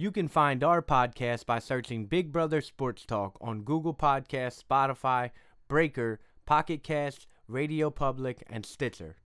[0.00, 5.28] You can find our podcast by searching Big Brother Sports Talk on Google Podcasts, Spotify,
[5.68, 9.16] Breaker, Pocket Cast, Radio Public, and Stitcher.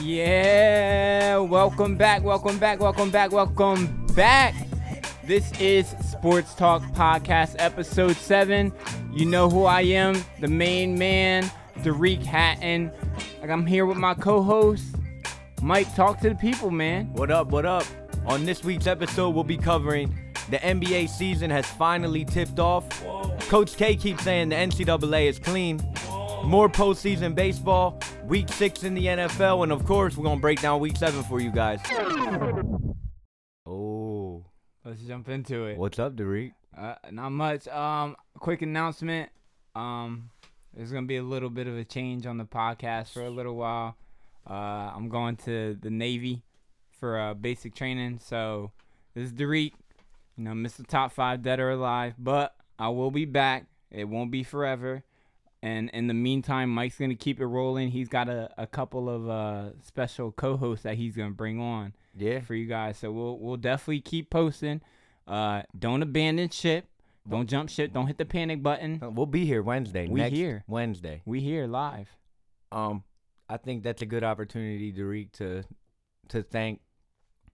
[0.00, 4.54] Yeah, welcome back, welcome back, welcome back, welcome back.
[5.24, 8.72] This is Sports Talk Podcast, episode 7.
[9.12, 11.50] You know who I am, the main man,
[11.82, 12.92] Derek Hatton.
[13.40, 14.84] Like I'm here with my co-host,
[15.62, 15.94] Mike.
[15.94, 17.12] Talk to the people, man.
[17.12, 17.84] What up, what up?
[18.26, 20.14] On this week's episode, we'll be covering
[20.50, 22.86] the NBA season has finally tipped off.
[23.48, 25.80] Coach K keeps saying the NCAA is clean.
[26.44, 30.80] More postseason baseball, week six in the NFL, and of course, we're gonna break down
[30.80, 31.80] week seven for you guys.
[33.66, 34.44] Oh,
[34.84, 35.76] Let's jump into it.
[35.78, 36.52] what's up, Derek?
[36.76, 37.68] Uh, not much.
[37.68, 39.30] Um, quick announcement.
[39.74, 40.30] Um,
[40.74, 43.56] there's gonna be a little bit of a change on the podcast for a little
[43.56, 43.96] while.
[44.48, 46.42] Uh, I'm going to the Navy
[46.98, 48.20] for uh, basic training.
[48.22, 48.72] So
[49.14, 49.72] this is Derek.
[50.36, 50.86] You know, Mr.
[50.86, 53.66] Top Five Dead or Alive, but I will be back.
[53.90, 55.02] It won't be forever.
[55.62, 57.90] And in the meantime, Mike's gonna keep it rolling.
[57.90, 62.40] He's got a, a couple of uh, special co-hosts that he's gonna bring on Yeah,
[62.40, 62.96] for you guys.
[62.96, 64.80] So we'll we'll definitely keep posting.
[65.26, 66.86] Uh, don't abandon ship.
[67.28, 67.92] Don't jump ship.
[67.92, 69.00] Don't hit the panic button.
[69.02, 70.08] Uh, we'll be here Wednesday.
[70.08, 70.64] We next here.
[70.66, 71.22] Wednesday.
[71.24, 72.08] We here live.
[72.72, 73.04] Um,
[73.48, 75.64] I think that's a good opportunity, Derek, to
[76.28, 76.80] to thank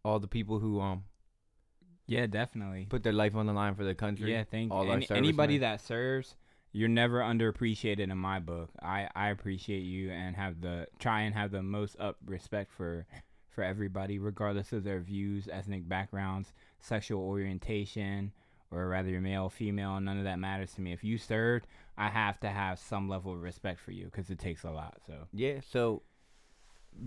[0.05, 1.05] all the people who um
[2.07, 2.87] Yeah, definitely.
[2.89, 4.33] put their life on the line for the country.
[4.33, 6.37] Yeah, thank all Any, anybody that serves,
[6.73, 8.71] you're never underappreciated in my book.
[8.83, 13.07] I I appreciate you and have the try and have the most up respect for
[13.49, 18.33] for everybody, regardless of their views, ethnic backgrounds, sexual orientation,
[18.71, 19.99] or rather you're male, or female.
[20.01, 20.93] None of that matters to me.
[20.93, 24.39] If you served, I have to have some level of respect for you because it
[24.39, 24.99] takes a lot.
[25.07, 26.03] So Yeah, so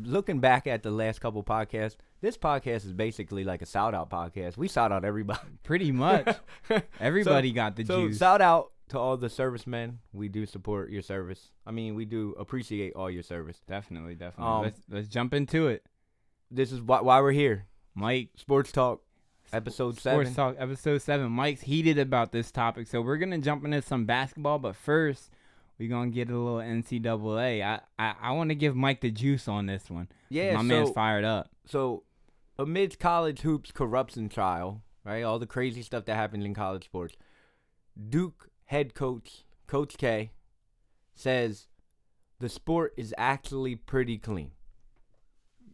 [0.03, 4.09] looking back at the last couple podcasts, this podcast is basically like a shout out
[4.09, 4.57] podcast.
[4.57, 5.39] We shout out everybody.
[5.63, 6.37] pretty much
[6.99, 8.17] everybody got the so juice.
[8.17, 9.99] shout out to all the servicemen.
[10.13, 11.51] We do support your service.
[11.65, 13.61] I mean, we do appreciate all your service.
[13.67, 14.53] definitely, definitely.
[14.53, 15.85] Um, let's let's jump into it.
[16.51, 17.67] This is why, why we're here.
[17.93, 19.01] Mike, Sports Talk,
[19.53, 20.33] episode Sports seven.
[20.33, 21.31] Talk episode seven.
[21.31, 24.59] Mike's heated about this topic, so we're gonna jump into some basketball.
[24.59, 25.31] But first,
[25.77, 27.63] we're gonna get a little NCAA.
[27.63, 30.07] I I, I want to give Mike the juice on this one.
[30.29, 31.49] Yeah, my so, man's fired up.
[31.65, 32.03] so
[32.57, 35.23] amidst college hoops corruption trial, right?
[35.23, 37.15] All the crazy stuff that happens in college sports.
[38.09, 40.31] Duke head coach Coach K
[41.15, 41.67] says
[42.39, 44.51] the sport is actually pretty clean.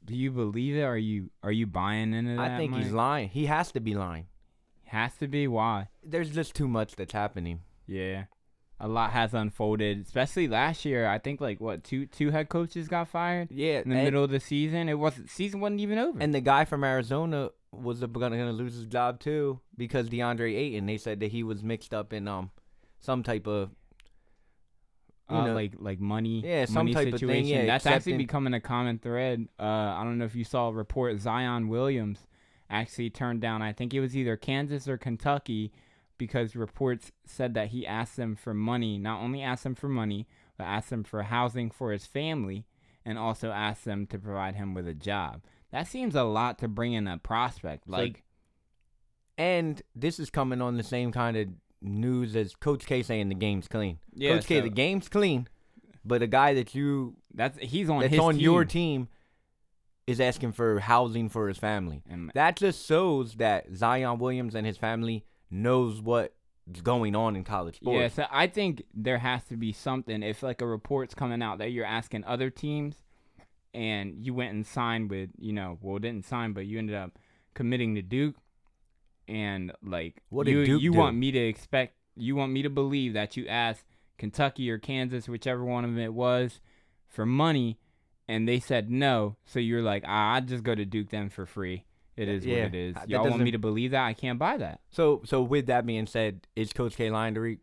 [0.05, 0.83] Do you believe it?
[0.83, 2.51] Are you are you buying into that?
[2.51, 3.29] I think he's lying.
[3.29, 4.27] He has to be lying.
[4.85, 5.89] Has to be why?
[6.03, 7.61] There's just too much that's happening.
[7.87, 8.25] Yeah,
[8.79, 11.07] a lot has unfolded, especially last year.
[11.07, 14.29] I think like what two two head coaches got fired Yeah, in the middle of
[14.29, 14.87] the season.
[14.89, 16.19] It wasn't season wasn't even over.
[16.19, 20.85] and the guy from Arizona was gonna gonna lose his job too because DeAndre Ayton.
[20.85, 22.51] They said that he was mixed up in um
[22.99, 23.71] some type of
[25.29, 27.43] you uh, know, like like money, Yeah, some money type of situation.
[27.45, 29.47] thing, yeah, That's actually becoming a common thread.
[29.59, 31.19] Uh, I don't know if you saw a report.
[31.19, 32.27] Zion Williams
[32.69, 33.61] actually turned down.
[33.61, 35.71] I think it was either Kansas or Kentucky
[36.17, 38.97] because reports said that he asked them for money.
[38.97, 40.27] Not only asked them for money,
[40.57, 42.65] but asked them for housing for his family,
[43.03, 45.41] and also asked them to provide him with a job.
[45.71, 47.87] That seems a lot to bring in a prospect.
[47.89, 48.23] like- Like,
[49.37, 51.49] and this is coming on the same kind of
[51.85, 53.99] news as Coach K saying the game's clean.
[54.13, 55.47] yeah, Coach K, the game's clean,
[56.03, 58.41] but a guy that you that's he's on that's his on team.
[58.41, 59.07] your team
[60.07, 62.03] is asking for housing for his family.
[62.09, 67.43] And That just shows that Zion Williams and his family knows what's going on in
[67.43, 67.97] college sports.
[67.99, 70.21] Yeah, so I think there has to be something.
[70.21, 73.01] If like a report's coming out that you're asking other teams,
[73.73, 77.17] and you went and signed with, you know, well didn't sign, but you ended up
[77.53, 78.35] committing to Duke,
[79.27, 80.97] and like What you you do?
[80.97, 83.85] want me to expect, you want me to believe that you asked
[84.17, 86.59] Kentucky or Kansas, whichever one of them it was,
[87.07, 87.77] for money,
[88.27, 89.35] and they said no.
[89.45, 91.85] So you're like, ah, I'd just go to Duke them for free.
[92.15, 92.95] It is Yeah, what it is.
[93.07, 94.05] Y'all want me to believe that?
[94.05, 94.79] I can't buy that.
[94.89, 97.59] So, so with that being said, is Coach K lying to read?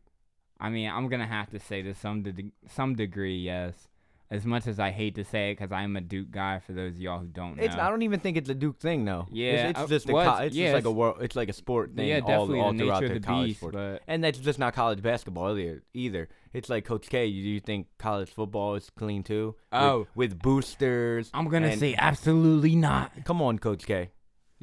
[0.61, 3.89] I mean, I'm gonna have to say to some de- some degree, yes.
[4.33, 6.59] As much as I hate to say it, because I am a Duke guy.
[6.61, 7.77] For those of y'all who don't know, It's.
[7.77, 9.27] I don't even think it's a Duke thing though.
[9.31, 10.13] Yeah, it's, it's uh, just a.
[10.15, 11.19] well, co- it's- it's yeah, just like a world.
[11.21, 12.09] It's like a sport thing.
[12.09, 13.59] yeah, all, definitely all the throughout nature of the the college beast.
[13.61, 13.73] sport.
[13.75, 15.83] But And that's just not college basketball either.
[15.95, 17.27] Either it's like Coach K.
[17.27, 19.55] You, you think college football is clean too?
[19.71, 20.07] With- Oh.
[20.15, 21.31] with, boosters.
[21.35, 23.13] I'm gonna and- say absolutely not.
[23.25, 24.11] Come on, Coach K.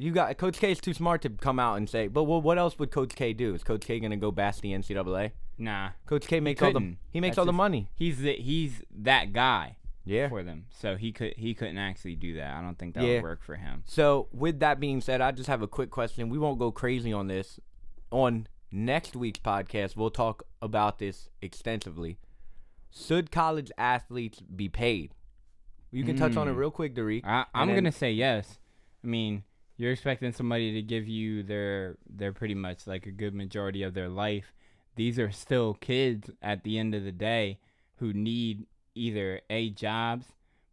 [0.00, 2.08] You got Coach K is too smart to come out and say.
[2.08, 3.54] But what what else would Coach K do?
[3.54, 5.32] Is Coach K gonna go bash the NCAA?
[5.58, 7.90] Nah, Coach K makes all the he makes That's all the money.
[7.94, 9.76] he's the, he's that guy
[10.06, 10.28] Yeah.
[10.30, 10.64] for them.
[10.70, 12.56] So he could he couldn't actually do that.
[12.56, 13.14] I don't think that Yeah.
[13.16, 13.82] would work for him.
[13.84, 16.30] So with that being said, I just have a quick question.
[16.30, 17.60] We won't go crazy on this.
[18.10, 22.18] On next week's podcast, we'll talk about this extensively.
[22.90, 25.14] Should college athletes be paid?
[25.92, 26.56] You can touch on it Mm.
[26.56, 27.26] real quick, Derek.
[27.26, 28.58] I, I'm then- gonna say yes.
[29.04, 29.44] I mean,
[29.80, 33.94] you're expecting somebody to give you their their pretty much like a good majority of
[33.94, 34.52] their life.
[34.94, 37.60] These are still kids at the end of the day
[37.96, 40.26] who need either a jobs,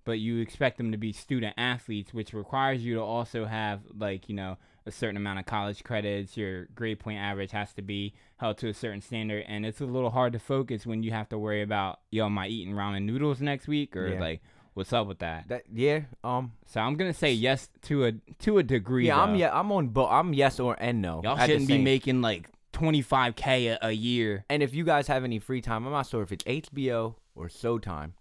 [0.04, 4.28] but you expect them to be student athletes, which requires you to also have like
[4.28, 6.36] you know a certain amount of college credits.
[6.36, 9.86] Your grade point average has to be held to a certain standard, and it's a
[9.86, 13.04] little hard to focus when you have to worry about yo, am I eating ramen
[13.04, 14.20] noodles next week or Yeah.
[14.20, 14.42] like
[14.78, 15.48] what's up with that?
[15.50, 19.08] That yeah, um, So I'm gonna say yes to a to a degree.
[19.08, 19.40] yeah, I'm though.
[19.40, 20.10] yeah, I'm on both.
[20.12, 21.22] I'm yes or and no.
[21.24, 24.46] Y'all at the shouldn't be same- making like 25k a, a year.
[24.50, 27.48] And if you guys have any free time, I'm not sure if it's HBO or
[27.48, 28.12] Showtime.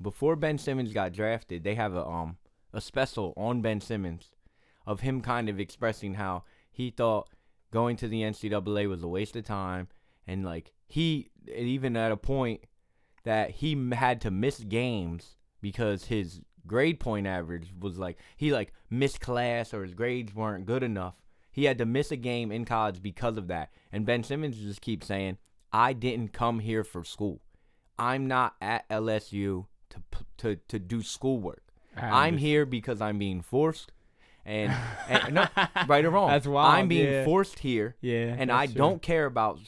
[0.00, 2.38] Before Ben Simmons got drafted, they have a um
[2.72, 4.30] a special on Ben Simmons
[4.86, 7.28] of him kind of expressing how he thought
[7.72, 9.88] going to the NCAA was a waste of time,
[10.26, 12.62] and like he even at a point
[13.24, 18.72] that he had to miss games because his grade point average was like he like
[18.90, 21.14] missed class or his grades weren't good enough.
[21.50, 23.70] He had to miss a game in college because of that.
[23.90, 25.38] And Ben Simmons just keeps saying,
[25.72, 27.40] "I didn't come here for school.
[27.98, 30.02] I'm not at LSU to
[30.38, 31.62] to to do schoolwork.
[31.96, 33.92] I'm here because I'm being forced."
[34.48, 34.72] And,
[35.08, 35.46] and no,
[35.88, 37.24] right or wrong, That's wild, I'm being yeah.
[37.24, 38.76] forced here, Yeah, and I true.
[38.76, 39.58] don't care about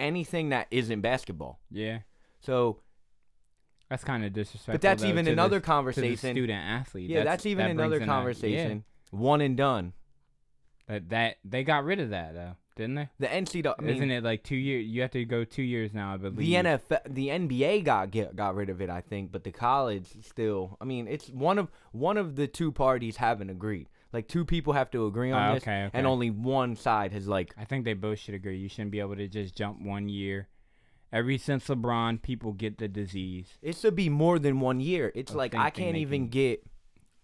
[0.00, 1.60] anything that isn't basketball.
[1.70, 2.00] Yeah,
[2.40, 2.80] So
[3.88, 4.74] that's kind of disrespectful.
[4.74, 6.16] But that's though, even another the conversation.
[6.34, 7.08] student athlete.
[7.10, 8.84] Yeah, that's, even that another a- conversation.
[9.10, 9.92] One and done.
[10.88, 13.08] yeah, that that they got rid of that though, didn't they?
[13.18, 14.84] The NCAA, I mean, Isn't it like two years?
[14.86, 16.36] You have to go two years now, I believe.
[16.36, 20.06] the NFL, the NBA got get, got rid of it, I think, but the college
[20.22, 20.76] still.
[20.80, 23.88] I mean, it's one of one of the two parties haven't agreed.
[24.12, 25.98] Like two people have to agree on Ah, this, okay, okay.
[25.98, 27.54] and only one side has like.
[27.58, 28.58] I think they both should agree.
[28.58, 30.48] You shouldn't be able to just jump one year.
[31.12, 33.58] Ever since LeBron, people get the disease.
[33.62, 35.10] It should be more than one year.
[35.14, 36.66] It's like I can't even it- get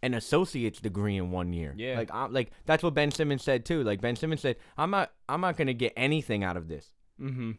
[0.02, 1.75] an associate's degree in one year.
[1.76, 1.96] Yeah.
[1.98, 3.82] Like I'm like that's what Ben Simmons said too.
[3.82, 6.90] Like Ben Simmons said, I'm not I'm not gonna get anything out of this.
[7.20, 7.52] Mm-hmm.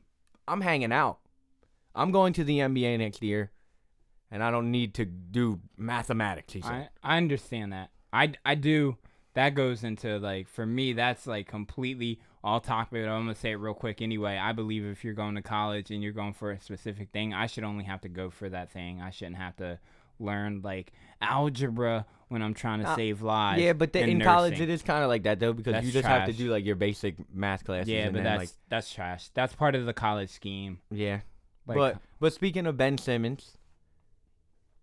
[0.48, 1.20] I'm hanging out.
[1.96, 3.52] I'm going to the NBA next year,
[4.30, 6.54] and I don't need to do mathematics.
[6.54, 6.90] He said.
[7.04, 7.90] I, I understand that.
[8.12, 8.98] I, I do.
[9.34, 10.94] That goes into like for me.
[10.94, 12.90] That's like completely all talk.
[12.92, 14.38] But I'm gonna say it real quick anyway.
[14.38, 17.48] I believe if you're going to college and you're going for a specific thing, I
[17.48, 19.02] should only have to go for that thing.
[19.02, 19.80] I shouldn't have to
[20.20, 23.62] learn like algebra when I'm trying to Uh, save lives.
[23.62, 25.92] yeah, but the, in college it is kind of like that though because That's you
[25.92, 27.90] just have to do like your basic math classes.
[27.90, 29.30] Yeah, and but then, that's like that's trash.
[29.34, 30.80] That's part of the college scheme.
[30.92, 31.22] yeah.
[31.68, 33.58] Like, but but speaking of Ben Simmons,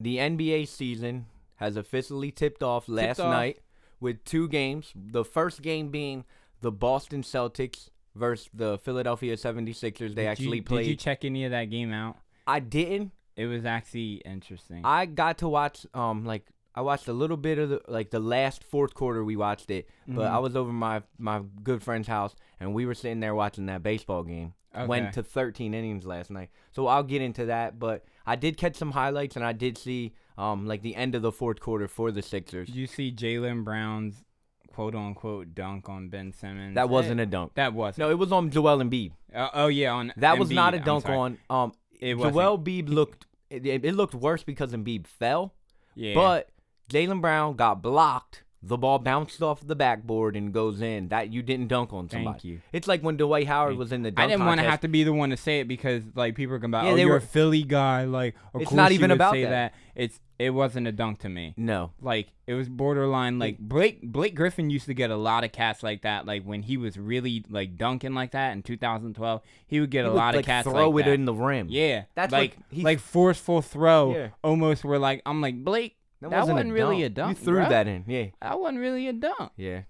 [0.00, 1.26] the NBA season
[1.56, 3.30] has officially tipped off last off.
[3.30, 3.60] night
[4.00, 4.92] with two games.
[4.96, 6.24] The first game being
[6.62, 9.98] the Boston Celtics versus the Philadelphia 76ers.
[9.98, 10.82] They did you- actually played.
[10.84, 12.16] Did you check any of that game out?
[12.46, 13.12] I didn't.
[13.36, 14.82] It was actually interesting.
[14.84, 18.18] I got to watch um like I watched a little bit of the like the
[18.20, 20.30] last fourth quarter we watched it, but Mhm.
[20.30, 23.82] I was over my my good friend's house and we were sitting there watching that
[23.82, 24.54] baseball game.
[24.86, 26.48] Went to 13 innings last night.
[26.70, 30.12] So I'll get into that, but I did catch some highlights and I did see
[30.38, 32.66] um like the end of the fourth quarter for the Sixers.
[32.68, 34.24] Did you see Jaylen Brown's
[34.72, 36.74] quote unquote dunk on Ben Simmons?
[36.74, 37.54] That wasn't a dunk.
[37.54, 39.12] That was No, it was on Joel Embiid.
[39.34, 42.88] Uh, oh yeah, on That was not a dunk on um It was Joel Embiid
[42.88, 45.52] looked it, it looked worse because Embiid fell.
[45.94, 46.48] Yeah, But
[46.90, 48.44] Jaylen Brown got blocked.
[48.64, 51.08] The ball bounced off the backboard and goes in.
[51.08, 52.32] That you didn't dunk on somebody.
[52.32, 52.60] thank you.
[52.72, 54.88] It's like when Dwight Howard Thank- was in the I didn't want to have to
[54.88, 56.96] be the one to say it because like people are gonna be like, Yeah, oh,
[56.96, 58.04] you're were- a Philly guy.
[58.04, 59.74] Like, of It's course not you even about say that.
[59.96, 61.54] It's it wasn't a dunk to me.
[61.56, 61.92] No.
[62.00, 63.38] Like it was borderline.
[63.38, 66.26] Like Blake Blake Griffin used to get a lot of cats like that.
[66.26, 70.08] Like when he was really like dunking like that in 2012, he would get He
[70.08, 71.14] a would, lot like, of cats throw like it that.
[71.14, 71.68] in the rim.
[71.70, 74.16] Yeah, That's like like forceful throw.
[74.16, 74.28] Yeah.
[74.42, 75.96] Almost where like I'm like Blake.
[76.20, 77.38] That, wasn't, really a dunk.
[77.40, 77.68] You threw bruh.
[77.70, 78.04] that in.
[78.06, 78.26] Yeah.
[78.40, 79.50] That wasn't really a dunk.
[79.56, 79.82] Yeah.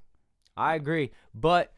[0.57, 1.11] I agree.
[1.35, 1.75] But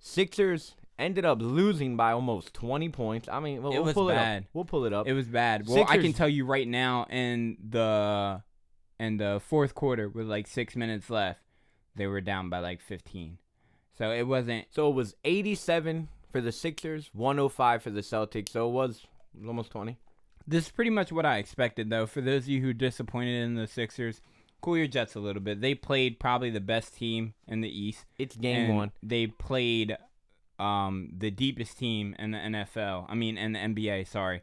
[0.00, 3.28] Sixers ended up losing by almost 20 points.
[3.28, 4.44] I mean, we'll, It we'll pull it up.
[4.52, 5.06] We'll pull it up.
[5.06, 5.66] It was bad.
[5.66, 8.42] Well, I can tell you right now in the
[8.98, 11.40] in the fourth quarter with like six minutes left,
[11.96, 13.38] they were down by like 15.
[13.96, 14.66] So it wasn't.
[14.70, 18.50] so it was 87 for the Sixers, 105 for the Celtics.
[18.50, 19.06] So it was,
[19.46, 19.98] almost 20.
[20.46, 22.06] This is pretty much what I expected, though.
[22.06, 24.20] For those of you who disappointed in the Sixers,
[24.60, 25.60] cool your jets a little bit.
[25.60, 28.04] They played probably the best team in the East.
[28.18, 28.92] It's game one.
[29.02, 29.96] They played
[30.60, 33.06] um the deepest team in the NFL.
[33.08, 34.06] I mean, in the NBA.
[34.06, 34.42] Sorry,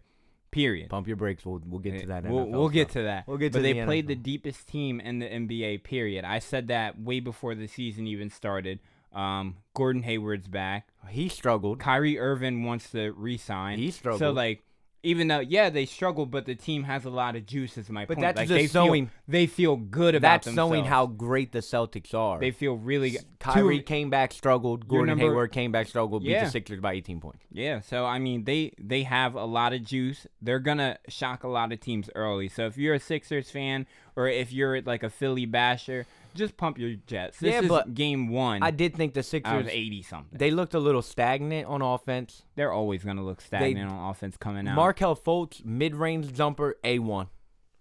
[0.52, 0.90] period.
[0.90, 1.46] Pump your brakes.
[1.46, 2.24] We'll we'll get to that.
[2.26, 3.28] We'll, NFL we'll get to that.
[3.28, 3.60] We'll get to.
[3.60, 5.84] but to they the played the deepest team in the NBA.
[5.84, 6.26] Period.
[6.26, 8.80] I said that way before the season even started.
[9.14, 10.90] Um, Gordon Hayward's back.
[11.10, 11.80] He struggled.
[11.80, 13.80] Kyrie Irving wants to resign.
[13.80, 14.20] He struggled.
[14.20, 14.64] So like,
[15.08, 17.78] even though yeah they struggle, but the team has a lot of juice.
[17.78, 18.26] Is my But point.
[18.26, 20.90] that's like, just they showing- feel, they feel good about That's showing themselves.
[20.90, 22.40] how great the Celtics are.
[22.40, 23.22] they feel really good.
[23.40, 24.88] Kyrie Two- came back, struggled.
[24.88, 26.24] Gordon number- Hayward came back, struggled.
[26.24, 26.44] Beat Yeah.
[26.46, 27.44] the Sixers by 18 points.
[27.52, 30.28] Yeah, so I mean they they have a lot of juice.
[30.42, 32.50] They're gonna shock a lot of teams early.
[32.50, 33.86] So if you're a Sixers fan
[34.16, 36.06] or if you're like a Philly basher,
[36.38, 37.40] just pump your jets.
[37.40, 40.38] This Yeah, is but game one I did think the Sixers eighty something.
[40.38, 42.44] they looked a little stagnant on offense.
[42.56, 44.76] They're always gonna look stagnant on offense coming out.
[44.76, 47.24] Markelle Fultz mid-range jumper A1.
[47.24, 47.30] It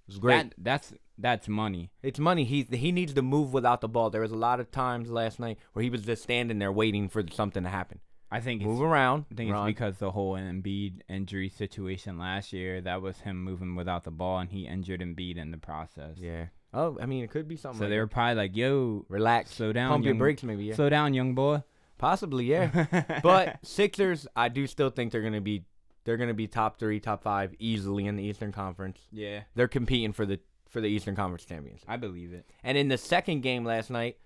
[0.08, 0.50] was great.
[0.50, 1.90] That, that's that's money.
[2.02, 2.44] It's money.
[2.44, 4.10] He he needs to move without the ball.
[4.10, 7.08] There was a lot of times last night where he was just standing there waiting
[7.08, 8.00] for something to happen.
[8.30, 9.26] I think it's Move around.
[9.30, 9.68] I think run.
[9.68, 12.80] it's because the whole Embiid injury situation last year.
[12.80, 16.16] That was him moving without the ball, and he injured Embiid in the process.
[16.18, 16.46] yeah.
[16.76, 17.78] Oh, I mean, it could be something.
[17.78, 18.12] So like they were that.
[18.12, 20.64] probably like, "Yo, relax, slow down, pump your young- brakes, maybe.
[20.64, 21.62] Yeah, slow down, young boy."
[21.98, 22.44] possibly.
[22.44, 23.20] Yeah.
[23.22, 25.64] but Sixers, I do still think they're gonna be
[26.04, 28.98] they're gonna be top three, top five easily in the Eastern Conference.
[29.10, 31.84] yeah, They're competing for the for the Eastern Conference championship.
[31.88, 32.46] I believe it.
[32.62, 34.18] And in the second game last night,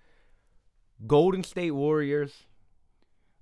[1.07, 2.33] Golden State Warriors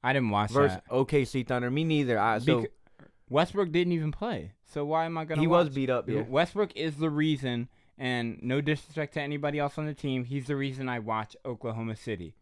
[0.04, 0.88] I didn't watch versus that.
[0.90, 1.70] OKC Thunder.
[1.70, 2.18] Me neither.
[2.18, 2.72] I, so Bec-
[3.30, 4.54] Westbrook didn't even play.
[4.74, 5.42] So why am I gonna?
[5.42, 6.08] he was beat up.
[6.10, 6.22] Yeah.
[6.22, 7.68] Westbrook is the reason,
[8.00, 11.96] and no disrespect to anybody else on the team, he's the reason I watch Oklahoma
[11.96, 12.36] City.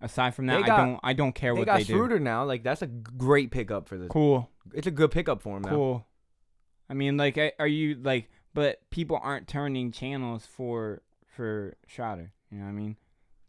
[0.00, 1.00] Aside from that, got- I don't.
[1.02, 1.94] I don't care They what got they do.
[1.94, 2.44] Schroeder now.
[2.44, 4.08] Like that's a great pickup for this.
[4.08, 5.70] Cool, It's a good pickup for him now.
[5.70, 6.06] cool.
[6.88, 8.30] I mean, like, are you like?
[8.54, 12.32] But people aren't turning channels for for Schroeder.
[12.50, 12.96] You know what I mean?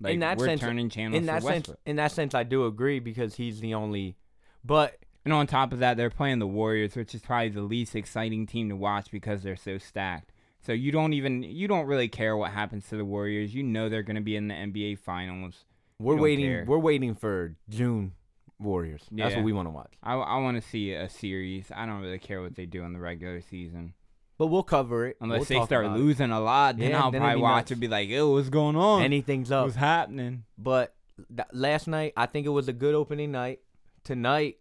[0.01, 2.43] Like, In that we're sense- turning channels In that for sense, in that sense, I
[2.43, 4.17] do agree because he's the only.
[4.63, 7.95] But And on top of that, they're playing the Warriors, which is probably the least
[7.95, 10.31] exciting team to watch because they're so stacked.
[10.61, 13.53] So you don't even you don't really care what happens to the Warriors.
[13.55, 15.65] You know they're going to be in the NBA Finals.
[15.99, 16.45] we're waiting.
[16.45, 16.65] care.
[16.67, 18.13] We're waiting for June
[18.59, 19.01] Warriors.
[19.11, 19.37] That's Yeah.
[19.37, 19.93] what we want to watch.
[20.03, 21.71] I, I want to see a series.
[21.73, 23.93] I don't really care what they do in the regular season
[24.37, 26.01] But we'll cover it unless We'll they start about it.
[26.01, 26.77] losing a lot.
[26.77, 27.71] Then Yeah, I'll then probably watch nuts.
[27.71, 29.01] and be like, "Yo, what's going on?
[29.03, 29.63] Anything's up.
[29.65, 30.93] What's happening?" But
[31.33, 33.59] th- last night, I think it was a good opening night.
[34.03, 34.57] Tonight,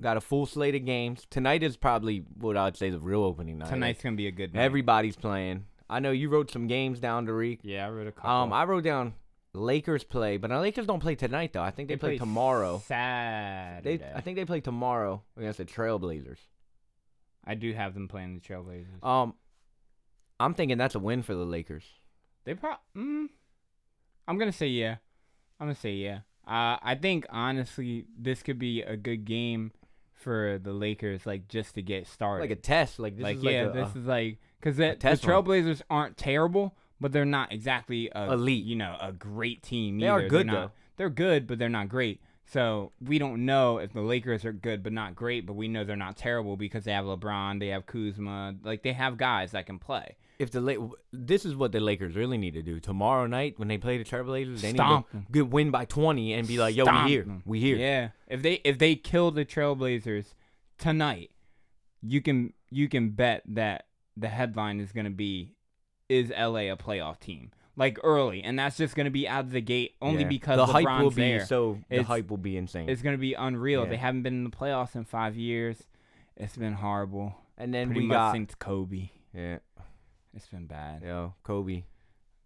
[0.00, 1.26] got a full slate of games.
[1.30, 3.68] Tonight is probably what I'd say the real opening night.
[3.68, 4.62] Tonight's gonna be a good night.
[4.62, 5.66] everybody's playing.
[5.88, 7.60] I know you wrote some games down to Reek.
[7.62, 8.30] yeah, I wrote a couple.
[8.30, 9.14] Um, I wrote down
[9.52, 11.62] Lakers play, but the Lakers don't play tonight though.
[11.62, 12.82] I think they, play, tomorrow.
[12.86, 13.96] Saturday.
[13.96, 16.38] They, I think they play tomorrow against the Trailblazers.
[17.44, 19.04] I do have them playing the Trailblazers.
[19.04, 19.34] Um,
[20.38, 21.84] I'm thinking that's a win for the Lakers.
[22.44, 22.78] They probably.
[22.96, 23.26] Mm,
[24.28, 24.96] I'm gonna say yeah.
[25.58, 26.20] I'm gonna say yeah.
[26.46, 29.72] Uh, I think honestly, this could be a good game
[30.20, 32.42] for the Lakers, like just to get started.
[32.42, 32.98] Like a test.
[32.98, 35.08] Like this like is like yeah, a, this is like because the, the.
[35.08, 38.64] Trailblazers aren't terrible, but they're not exactly a, Elite.
[38.64, 39.98] You know, a great team.
[39.98, 40.70] They are good, they're not, though.
[40.96, 42.20] They're good, but they're not great.
[42.46, 45.84] So we don't know if the Lakers are good but not great, but we know
[45.84, 49.66] they're not terrible because they have LeBron, they have Kuzma, like they have guys that
[49.66, 50.16] can play.
[50.40, 53.68] If the La- this is what the Lakers really need to do tomorrow night when
[53.68, 54.60] they play the Trailblazers.
[54.60, 55.26] They Stomp need 'em.
[55.26, 58.08] to get win by 20 and be like, "Yo, Stomp we here, we here." Yeah.
[58.26, 60.34] If they if they kill the Trailblazers
[60.78, 61.30] tonight,
[62.02, 65.54] you can you can bet that the headline is gonna be
[66.08, 67.50] is LA a playoff team?
[67.76, 70.28] Like early, and that's just gonna be out of the gate only Yeah.
[70.28, 71.46] because the LeBron's hype will be there.
[71.46, 72.88] so the It's- hype will be insane.
[72.88, 73.84] It's gonna be unreal.
[73.84, 73.90] Yeah.
[73.90, 75.86] They haven't been in the playoffs in five years.
[76.36, 77.36] It's been horrible.
[77.56, 79.10] And then Pretty we much got since Kobe.
[79.34, 79.58] yeah,
[80.34, 81.02] It's been bad.
[81.02, 81.84] yo, Kobe.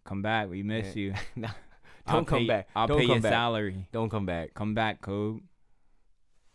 [0.05, 0.49] Come back.
[0.49, 1.01] We miss Yeah.
[1.01, 1.13] you.
[1.35, 1.49] Nah,
[2.07, 2.67] I'll Don't come pay- back.
[2.75, 3.31] I'll Don't pay your back.
[3.31, 3.87] salary.
[3.91, 4.53] Don't come back.
[4.53, 5.41] Come back, Kobe.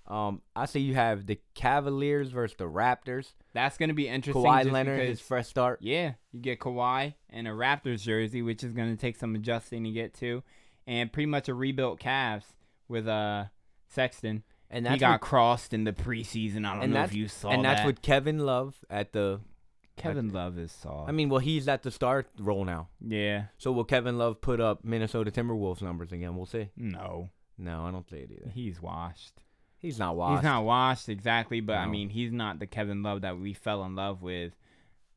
[0.07, 3.33] Um, I see you have the Cavaliers versus the Raptors.
[3.53, 4.43] That's gonna be interesting.
[4.43, 5.79] Kawhi just Leonard, because his fresh start.
[5.83, 9.85] Yeah, you get Kawhi and a Raptors jersey, which is going to take some adjusting
[9.85, 10.43] to get to,
[10.87, 12.45] and pretty much a rebuilt Cavs
[12.89, 13.45] with uh
[13.89, 14.43] Sexton.
[14.73, 16.65] And he got what, crossed in the preseason.
[16.67, 17.87] I don't know if you saw and that's that.
[17.87, 19.41] with Kevin Love at the.
[20.03, 21.09] Kevin Love is soft.
[21.09, 22.89] I mean, well, he's at the start role now.
[23.07, 26.37] yeah, So will Kevin Love put up Minnesota Timberwolves numbers again?
[26.37, 26.71] We'll see.
[26.77, 28.51] no, No, I don't see it either.
[28.51, 29.43] he's washed.
[29.79, 30.41] He's not washed.
[30.43, 33.83] He's not washed exactly, but I mean, he's not the Kevin Love that we fell
[33.85, 34.53] in love with.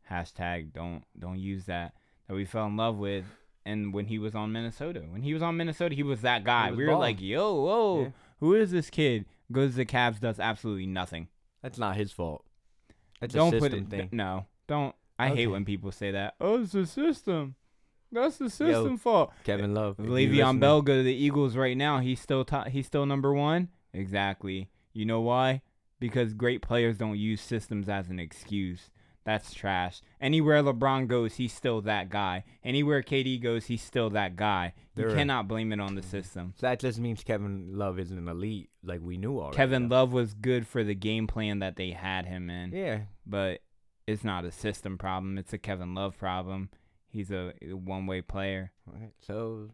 [0.09, 1.93] Hashtag don't don't use that
[2.27, 3.25] that we fell in love with.
[3.65, 6.69] And when he was on Minnesota, when he was on Minnesota, he was that guy.
[6.71, 8.09] was we were like, "Yo, whoa, Yeah.
[8.39, 11.27] who is this kid?" Goes to the Cavs, does absolutely nothing.
[11.61, 12.43] That's not his fault.
[13.21, 13.89] That's don't a put system it.
[13.89, 14.09] thing.
[14.11, 14.95] No, don't.
[15.19, 15.35] I Okay.
[15.41, 16.35] hate when people say that.
[16.41, 17.55] Oh, it's the system.
[18.11, 19.31] That's the system fault.
[19.43, 19.97] Kevin Love.
[19.97, 20.59] Le'Veon.
[20.59, 21.99] Bell go to the Eagles right now.
[21.99, 23.69] He's still top, he's still number one.
[23.93, 24.69] Exactly.
[24.93, 25.61] You know why?
[25.99, 28.89] Because great players don't use systems as an excuse.
[29.25, 30.01] That's trash.
[30.19, 32.43] Anywhere LeBron goes, he's still that guy.
[32.63, 34.73] Anywhere KD goes, he's still that guy.
[34.95, 36.53] You They're- cannot blame it on the system.
[36.57, 39.55] So that just means Kevin Love isn't an elite like we knew already.
[39.55, 42.99] Kevin Love was good for the game plan that they had him in, Yeah.
[43.25, 43.61] but
[44.07, 45.37] it's not a system problem.
[45.37, 46.69] It's a Kevin Love problem.
[47.07, 48.71] He's a, a one-way player.
[48.87, 49.13] All right.
[49.19, 49.71] So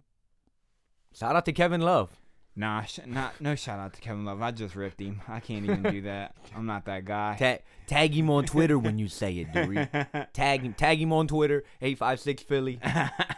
[1.13, 2.19] shout out to Kevin Love.
[2.55, 4.41] Nah, sh- not no shout out to Kevin Love.
[4.41, 5.21] I just ripped him.
[5.27, 6.35] I can't even do that.
[6.55, 7.37] I'm not that guy.
[7.37, 9.87] Tag, tag him on Twitter when you say it, Dury.
[10.33, 10.73] Tag him.
[10.73, 11.63] Tag him on Twitter.
[11.81, 12.79] Eight five six Philly.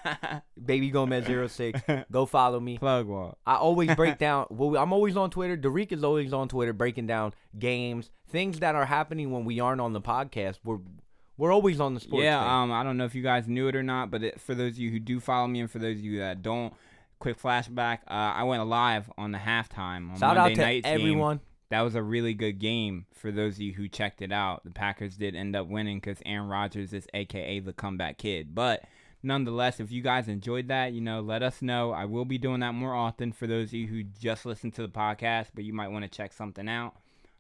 [0.65, 1.81] Baby Gomez 06.
[2.11, 2.77] Go follow me.
[2.77, 3.37] Plug wall.
[3.45, 4.47] I always break down.
[4.49, 5.55] Well, I'm always on Twitter.
[5.55, 9.81] Derek is always on Twitter, breaking down games, things that are happening when we aren't
[9.81, 10.59] on the podcast.
[10.63, 10.79] We're
[11.37, 12.23] we're always on the sports.
[12.23, 12.49] yeah, thing.
[12.49, 14.73] um, I don't know if you guys knew it or not, but it, for those
[14.73, 16.73] of you who do follow me, and for those of you that don't,
[17.21, 17.99] quick flashback.
[18.09, 20.99] Uh, I went live on the halftime on Shout Monday out to night's game.
[20.99, 21.39] everyone.
[21.69, 24.65] That was a really good game for those of you who checked it out.
[24.65, 28.53] The Packers did end up winning because Aaron Rodgers is AKA the comeback kid.
[28.53, 28.83] But
[29.23, 31.91] nonetheless, if you guys enjoyed that, you know, let us know.
[31.91, 34.81] I will be doing that more often for those of you who just listen to
[34.81, 36.95] the podcast, but you might want to check something out.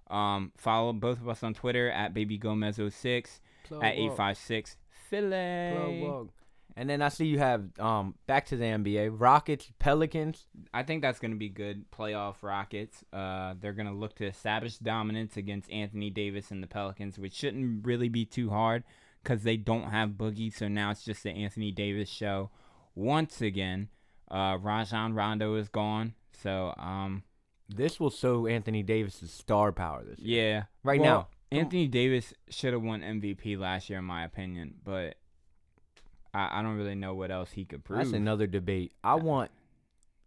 [0.09, 3.83] Um, follow both of us on Twitter at babygomez06 at walk.
[3.83, 6.29] 856 Plug Philly.
[6.75, 10.45] And then I see you have um back to the NBA Rockets Pelicans.
[10.73, 11.89] I think that's going to be good.
[11.91, 13.03] Playoff Rockets.
[13.11, 17.33] Uh, they're going to look to establish dominance against Anthony Davis and the Pelicans, which
[17.33, 18.83] shouldn't really be too hard
[19.23, 20.53] because they don't have Boogie.
[20.53, 22.49] So now it's just the Anthony Davis show
[22.95, 23.89] once again.
[24.29, 26.13] Uh, Rajon Rondo is gone.
[26.41, 27.23] So um,
[27.67, 30.43] This will show Anthony Davis' star power this year.
[30.53, 31.57] yeah, Right Well, now.
[31.57, 35.15] Anthony Davis should have won MVP last year, in my opinion, but
[36.33, 37.99] I, I don't really know what else he could prove.
[37.99, 38.93] That's another debate.
[39.03, 39.51] I want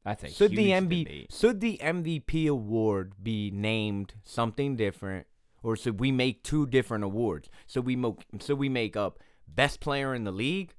[0.05, 1.33] That's a should the MV debate.
[1.33, 5.27] should the MVP award be named something different,
[5.63, 7.49] or should we make two different awards?
[7.67, 9.19] So we make so we make up
[9.49, 10.75] best player in the league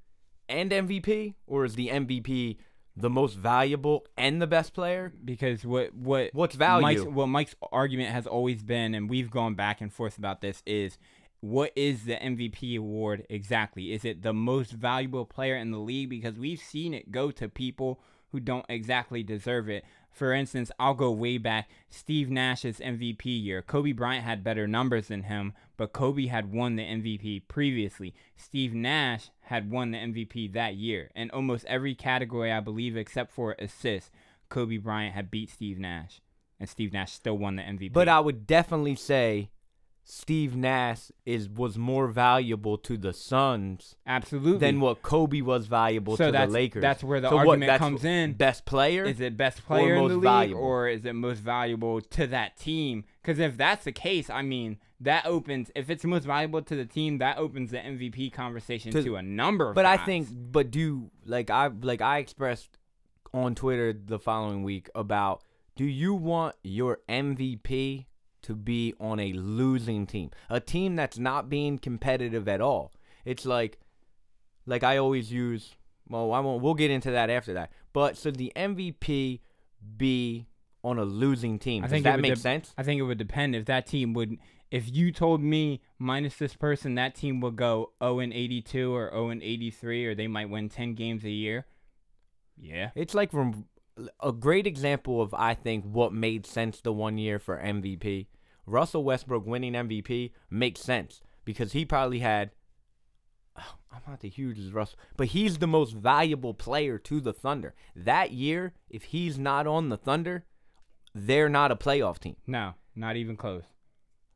[0.48, 2.58] and MVP, or is the MVP
[2.97, 5.12] the most valuable and the best player?
[5.23, 6.82] because what what What's value?
[6.82, 10.62] Mike's, what Mike's argument has always been, and we've gone back and forth about this,
[10.65, 10.97] is
[11.45, 13.93] what is the MVP award exactly?
[13.93, 16.10] Is it the most valuable player in the league?
[16.10, 19.86] Because we've seen it go to people who don't exactly deserve it.
[20.10, 21.69] For instance, I'll go way back.
[21.88, 23.62] Steve Nash's MVP year.
[23.62, 28.15] Kobe Bryant had better numbers than him, but Kobe had won the MVP previously.
[28.36, 31.12] Steve Nash had won the MVP that year.
[31.15, 34.10] In almost every category, I believe, except for assists,
[34.49, 36.21] Kobe Bryant had beat Steve Nash.
[36.60, 37.93] And Steve Nash still won the MVP.
[37.93, 39.51] But I would definitely say
[40.08, 44.60] Steve Nash is was more valuable to the Suns Absolutely.
[44.60, 46.82] than what Kobe was valuable So to the Lakers.
[46.84, 48.34] that's where the So what, argument that's comes what- in.
[48.34, 49.04] Best player?
[49.04, 50.62] Is it best player in most the league valuable?
[50.63, 53.04] or is it most valuable to that team?
[53.24, 56.86] Because if that's the case, I mean, that opens, if it's most valuable to the
[56.86, 60.70] team, that opens the MVP conversation To- to, a number of But I think, but
[60.70, 62.78] do like I like I expressed
[63.34, 65.41] on Twitter the following week about
[65.76, 68.06] do you want your MVP
[68.45, 72.91] to be on a losing team, a team that's not being competitive at all?
[73.25, 73.79] It's like,
[74.65, 75.75] like I always use.
[76.08, 76.62] Well, I won't.
[76.62, 77.71] We'll get into that after that.
[77.93, 79.39] But should the MVP
[79.97, 80.47] be
[80.84, 81.84] on a losing team?
[81.84, 82.73] I Does think that would make dep- sense?
[82.77, 84.38] I think it would depend if that team would.
[84.71, 89.10] If you told me minus this person, that team would go 0 and 82 or
[89.12, 91.65] 0 and 83, or they might win 10 games a year.
[92.58, 92.89] Yeah.
[92.95, 93.65] It's like from
[94.21, 98.27] a great example of I think what made sense the one year for MVP.
[98.65, 102.51] Russell Westbrook winning MVP makes sense because he probably had.
[103.58, 107.73] I'm not the hugest Russell, but he's the most valuable player to the Thunder.
[107.95, 110.45] That year, if he's not on the Thunder,
[111.13, 112.36] they're not a playoff team.
[112.45, 113.63] No, not even close.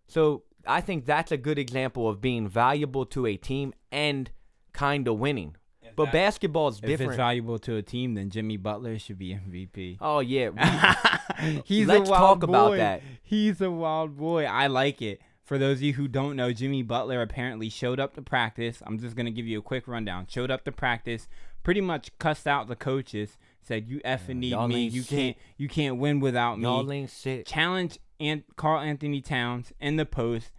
[0.07, 4.31] So I think that's a good example of being valuable to a team and
[4.71, 5.55] kind of winning.
[5.99, 7.01] But that- basketball is different.
[7.01, 9.97] If it's valuable to a team, then Jimmy Butler should be MVP.
[10.01, 10.49] oh yeah,
[11.65, 12.77] He's Let's a wild talk about boy.
[12.77, 13.01] that.
[13.21, 14.45] He's a wild boy.
[14.45, 15.21] I like it.
[15.43, 18.83] For those of you who don't know, Jimmy Butler apparently showed up to practice.
[18.85, 20.27] I'm just gonna give you a quick rundown.
[20.29, 21.27] Showed up to practice,
[21.63, 23.37] pretty much cussed out the coaches.
[23.61, 24.87] Said you effing need y'all me.
[24.87, 25.09] You shit.
[25.09, 25.37] can't.
[25.57, 26.99] You can't win without y'all me.
[27.01, 27.45] ain't shit.
[27.45, 30.51] Challenge and Karl-Anthony Towns in the post.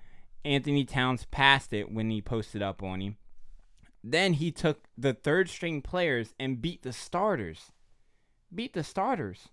[0.44, 3.16] Anthony Towns passed it when he posted up on him.
[4.02, 7.72] Then he took the third string players and beat the starters.
[8.54, 9.48] Beat the starters.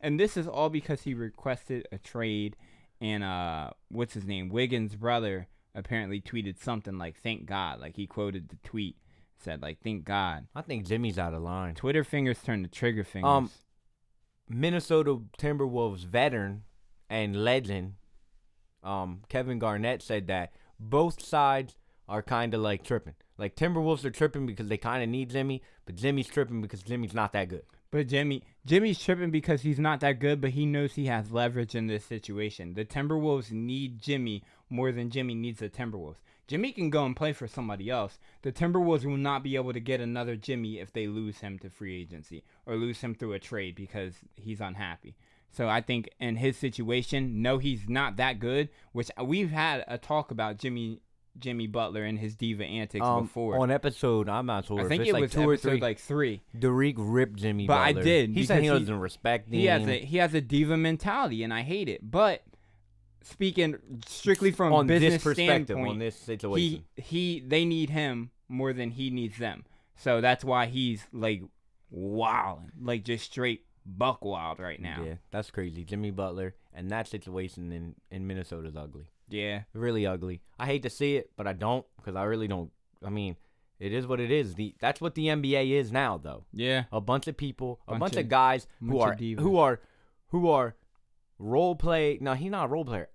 [0.00, 2.56] And this is all because he requested a trade
[3.00, 4.50] and uh what's his name?
[4.50, 7.80] Wiggins' brother apparently tweeted something like thank God.
[7.80, 8.96] Like he quoted the tweet
[9.40, 11.74] said like, "Thank God." I think Jimmy's out of line.
[11.74, 13.28] Twitter fingers turn to trigger fingers.
[13.28, 13.50] Um,
[14.48, 16.64] Minnesota Timberwolves veteran
[17.08, 17.94] and legend,
[18.82, 21.76] um, Kevin Garnett said that both sides
[22.08, 23.14] are kind of like tripping.
[23.40, 27.14] Like Timberwolves are tripping because they kind of need Jimmy, but Jimmy's tripping because Jimmy's
[27.14, 27.62] not that good.
[27.90, 31.74] But Jimmy, Jimmy's tripping because he's not that good, but he knows he has leverage
[31.74, 32.74] in this situation.
[32.74, 36.18] The Timberwolves need Jimmy more than Jimmy needs the Timberwolves.
[36.48, 38.18] Jimmy can go and play for somebody else.
[38.42, 41.70] The Timberwolves will not be able to get another Jimmy if they lose him to
[41.70, 45.16] free agency or lose him through a trade because he's unhappy.
[45.50, 48.68] So I think in his situation, no, he's not that good.
[48.92, 51.00] Which we've had a talk about Jimmy
[51.38, 53.58] Jimmy Butler and his diva antics Um, before.
[53.58, 54.80] on episode, I'm not sure.
[54.80, 55.80] I think it's it like was two or episode three.
[55.80, 56.42] like three.
[56.58, 59.54] Derek ripped Jimmy, But I did, He said he doesn't respect him.
[59.54, 62.08] He has a he has a diva mentality, and I hate it.
[62.10, 62.42] But
[63.22, 66.84] speaking strictly from on business this perspective, standpoint, on this situation.
[66.96, 69.64] he he they need him more than he needs them.
[69.96, 71.42] So that's why he's like
[71.90, 75.02] wild, like just straight buck wild right now.
[75.04, 75.84] Yeah, that's crazy.
[75.84, 79.10] Jimmy Butler and that situation in in Minnesota is ugly.
[79.30, 80.40] Yeah, Really ugly.
[80.58, 82.70] I hate to see it, but I don't because I really don't.
[83.04, 83.36] I mean,
[83.78, 84.54] it is what it is.
[84.54, 86.44] The that's what the NBA is now, though.
[86.52, 86.84] yeah.
[86.92, 89.40] A bunch of people, a Bunch bunch, of- of guys who bunch of are divas.
[89.40, 89.80] who are
[90.28, 90.76] who are
[91.38, 92.18] role play.
[92.20, 93.08] No, he's not a role player.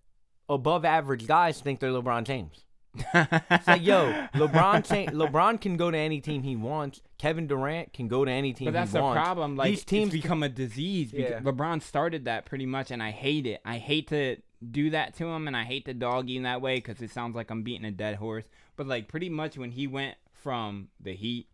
[0.50, 2.66] Above average guys think they're LeBron James.
[3.14, 7.02] It's like, yo, LeBron cha- LeBron can go to any team he wants.
[7.18, 9.22] Kevin Durant can go to any team But that's he the wants.
[9.22, 9.56] problem.
[9.58, 11.12] Like These teams it's become a disease.
[11.12, 11.40] Because Yeah.
[11.52, 13.60] LeBron started that pretty much, and I hate it.
[13.66, 14.38] I hate to
[14.72, 17.50] do that to him, and I hate to dog that way because it sounds like
[17.50, 18.46] I'm beating a dead horse.
[18.76, 21.48] But like pretty much when he went from the Heat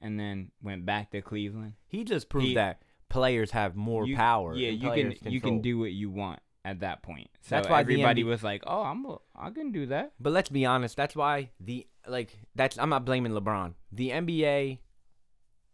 [0.00, 4.16] and then went back to Cleveland, He just proved He- that players have more you-
[4.16, 4.54] power.
[4.54, 7.28] Yeah, you can players you can do what you want at that point.
[7.40, 10.32] So That's why everybody NBA was like, "Oh, I'm a, I can do that." But
[10.32, 10.96] let's be honest.
[10.96, 13.74] That's why the like that's I'm not blaming LeBron.
[13.92, 14.78] The NBA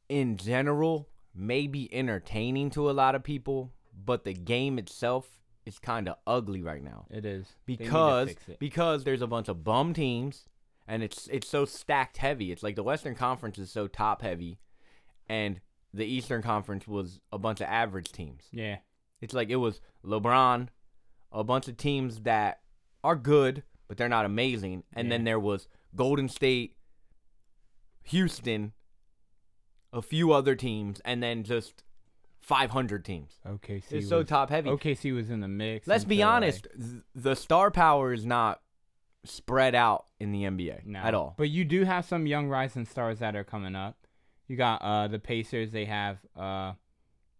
[0.08, 5.28] in general may be entertaining to a lot of people, but the game itself
[5.66, 9.92] is kind of ugly right now It is because because there's a bunch of bum
[9.92, 10.46] teams
[10.88, 12.52] and it's it's so stacked heavy.
[12.52, 14.60] It's like the Western Conference is so top heavy,
[15.28, 15.60] and
[15.92, 18.44] the Eastern Conference was a bunch of average teams.
[18.52, 18.78] yeah,
[19.20, 20.68] It's like it was LeBron,
[21.32, 22.60] a bunch of teams that
[23.02, 24.84] are good, but they're not amazing.
[24.92, 26.76] And then there was Golden State,
[28.04, 28.72] Houston,
[29.92, 31.82] a few other teams, and then just
[32.46, 33.32] 500 teams.
[33.44, 33.82] OKC.
[33.90, 34.70] It's so was, top heavy.
[34.70, 35.88] OKC was in the mix.
[35.88, 38.60] Let's be honest, th- the star power is not
[39.24, 41.00] spread out in the NBA No.
[41.00, 41.34] at all.
[41.36, 43.96] But you do have some young rising stars that are coming up.
[44.46, 45.72] You got uh the Pacers.
[45.72, 46.74] They have uh,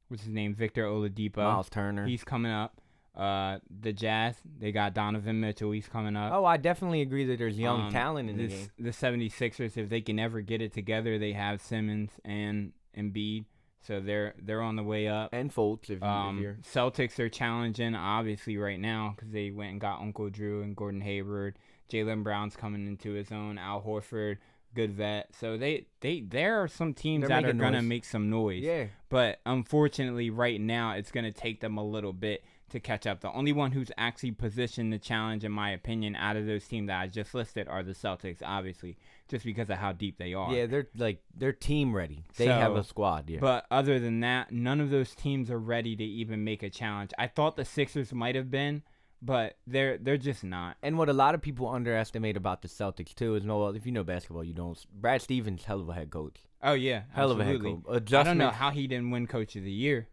[0.09, 0.57] what's his name?
[0.57, 1.37] Victor Oladipo.
[1.37, 2.05] Miles Turner.
[2.05, 2.81] He's coming up.
[3.15, 4.35] Uh, the Jazz.
[4.59, 5.71] They got Donovan Mitchell.
[5.71, 6.33] He's coming up.
[6.35, 8.69] oh, I definitely agree that there's young Um, talent in the game.
[8.79, 13.45] The 76ers, if they can ever get it together, they have Simmons and Embiid.
[13.87, 15.31] So they're they're on the way up.
[15.33, 16.55] And Fultz, if, you, if Um, you're.
[16.55, 21.01] Celtics are challenging obviously right now because they went and got Uncle Drew and Gordon
[21.01, 21.59] Hayward.
[21.91, 23.59] Jaylen Brown's coming into his own.
[23.59, 24.39] Al Horford,
[24.75, 25.35] good vet.
[25.39, 28.63] So they they there are some teams They're that are making gonna make some noise.
[28.63, 28.87] Yeah.
[29.09, 33.21] But unfortunately, right now it's gonna take them a little bit to catch up.
[33.21, 36.89] The only one who's actually positioned to challenge, in my opinion, out of those teams
[36.89, 38.39] that I just listed are the Celtics.
[38.45, 38.97] Obviously,
[39.29, 40.53] just because of how deep they are.
[40.53, 42.25] Yeah, they're like they're team ready.
[42.37, 43.29] They have a squad.
[43.29, 43.39] Yeah.
[43.41, 47.13] But other than that, none of those teams are ready to even make a challenge.
[47.19, 48.83] I thought the Sixers might have been,
[49.23, 50.77] but they're they're just not.
[50.83, 53.87] And what a lot of people underestimate about the Celtics too is no, well, if
[53.87, 54.79] you know basketball, you don't.
[54.93, 58.13] Brad Stevens, hell of a head coach, Oh yeah, hell of a head coach.
[58.13, 60.09] I don't know how he didn't win Coach of the Year,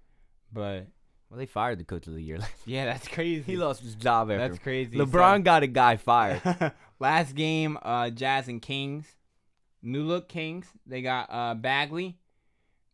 [0.51, 0.87] but
[1.29, 2.39] Well, they fired the coach of the year.
[2.65, 3.43] yeah, that's crazy.
[3.43, 4.37] he lost his job after.
[4.37, 4.97] That's crazy.
[4.97, 6.41] LeBron got a guy fired.
[6.99, 9.07] Last game, uh, Jazz and Kings,
[9.81, 10.67] new look Kings.
[10.85, 12.17] They got uh Bagley,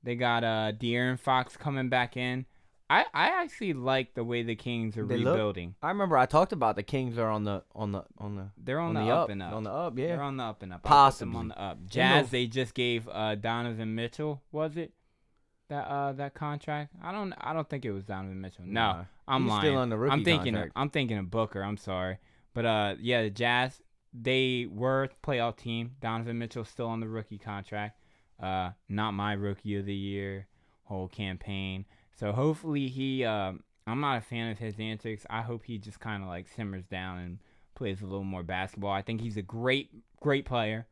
[0.03, 2.45] they got uh De'Aaron Fox coming back in.
[2.91, 5.75] I, I actually like the way the Kings are They look- rebuilding.
[5.83, 8.79] I remember I talked about the Kings are on the on the on the They're
[8.79, 9.53] on, on the, up, up and up.
[9.53, 9.97] on the up.
[9.97, 10.81] yeah They're on the up and up.
[10.81, 11.77] Put on the up.
[11.77, 14.41] know Jazz, if- they just gave uh, Donovan Mitchell.
[14.51, 14.93] Was it
[15.69, 16.95] that uh that contract?
[17.03, 17.31] I don't.
[17.39, 18.63] I don't think it was Donovan Mitchell.
[18.65, 19.05] No, Nah.
[19.27, 19.61] I'm He's lying.
[19.61, 20.53] still on the rookie I'm thinking.
[20.53, 20.75] contract.
[20.75, 21.61] Of, I'm thinking of Booker.
[21.61, 22.17] I'm sorry,
[22.55, 23.79] but uh, yeah, the Jazz.
[24.13, 25.95] They were playoff team.
[26.01, 27.99] Donovan Mitchell still on the rookie contract.
[28.41, 30.47] Uh, not my rookie of the year
[30.89, 31.85] whole campaign.
[32.19, 33.23] So hopefully he.
[33.23, 35.25] Um, I'm not a fan of his antics.
[35.29, 37.39] I hope he just kind of like simmers down and
[37.75, 38.91] plays a little more basketball.
[38.91, 40.85] I think he's a great, great player.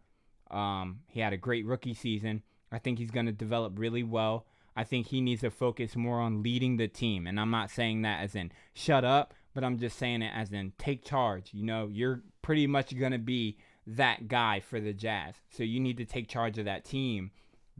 [0.49, 2.41] Um, he had a great rookie season.
[2.71, 4.45] I think he's going to develop really well.
[4.75, 7.27] I think he needs to focus more on leading the team.
[7.27, 10.52] And I'm not saying that as in shut up, but I'm just saying it as
[10.52, 11.50] in take charge.
[11.52, 15.34] You know, you're pretty much going to be that guy for the Jazz.
[15.50, 17.32] So you need to take charge of that team,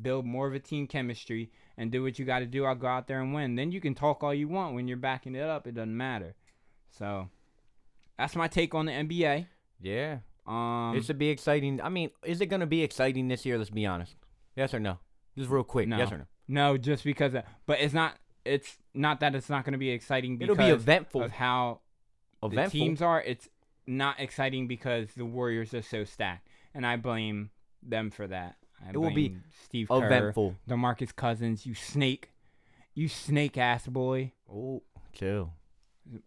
[0.02, 2.66] build more of a team chemistry, and do what you got to do.
[2.66, 3.54] I'll go out there and win.
[3.54, 5.68] Then you can talk all you want when you're backing it up.
[5.68, 6.34] It doesn't matter.
[6.90, 7.30] So
[8.18, 9.46] that's my take on the NBA.
[9.80, 10.18] Yeah.
[10.48, 11.80] Um, it should be exciting.
[11.80, 13.60] I mean, is it going to be exciting this year?
[13.60, 14.16] Let's be honest.
[14.56, 14.98] Yes or no?
[15.38, 15.88] Just real quick.
[15.88, 16.00] No.
[16.00, 16.26] Yes or no?
[16.48, 18.16] no, just because, of, but it's not.
[18.48, 21.22] It's not that it's not going to be exciting because It'll be eventful.
[21.24, 21.82] of how
[22.42, 22.64] eventful.
[22.80, 23.22] the teams are.
[23.22, 23.50] It's
[23.86, 27.50] not exciting because the Warriors are so stacked, and I blame
[27.84, 28.56] them for that.
[28.86, 30.56] I It will be Steve Kerr, eventful.
[30.70, 32.32] DeMarcus Cousins, you snake,
[32.94, 34.34] you snake ass boy.
[34.52, 34.84] Oh,
[35.14, 35.54] chill.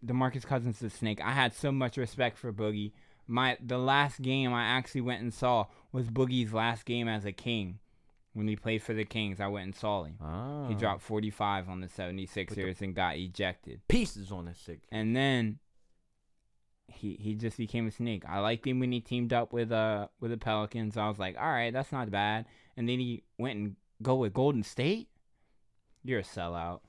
[0.05, 1.21] DeMarcus Cousins is a snake.
[1.21, 2.91] I had so much respect for Boogie.
[3.27, 7.31] My the last game I actually went and saw was Boogie's last game as a
[7.31, 7.79] King.
[8.33, 10.15] When he played for the Kings, I went and saw him.
[10.21, 10.67] Ah.
[10.69, 13.81] He dropped 45 on the 76ers and got ejected.
[13.89, 14.87] pieces on this six.
[14.89, 15.59] And then
[16.87, 18.23] he he just became a snake.
[18.27, 20.97] I liked him when he teamed up with uh with the Pelicans.
[20.97, 22.45] I was like, all right, that's not bad.
[22.77, 25.09] And then he went and go with Golden State.
[26.03, 26.81] You're a sellout.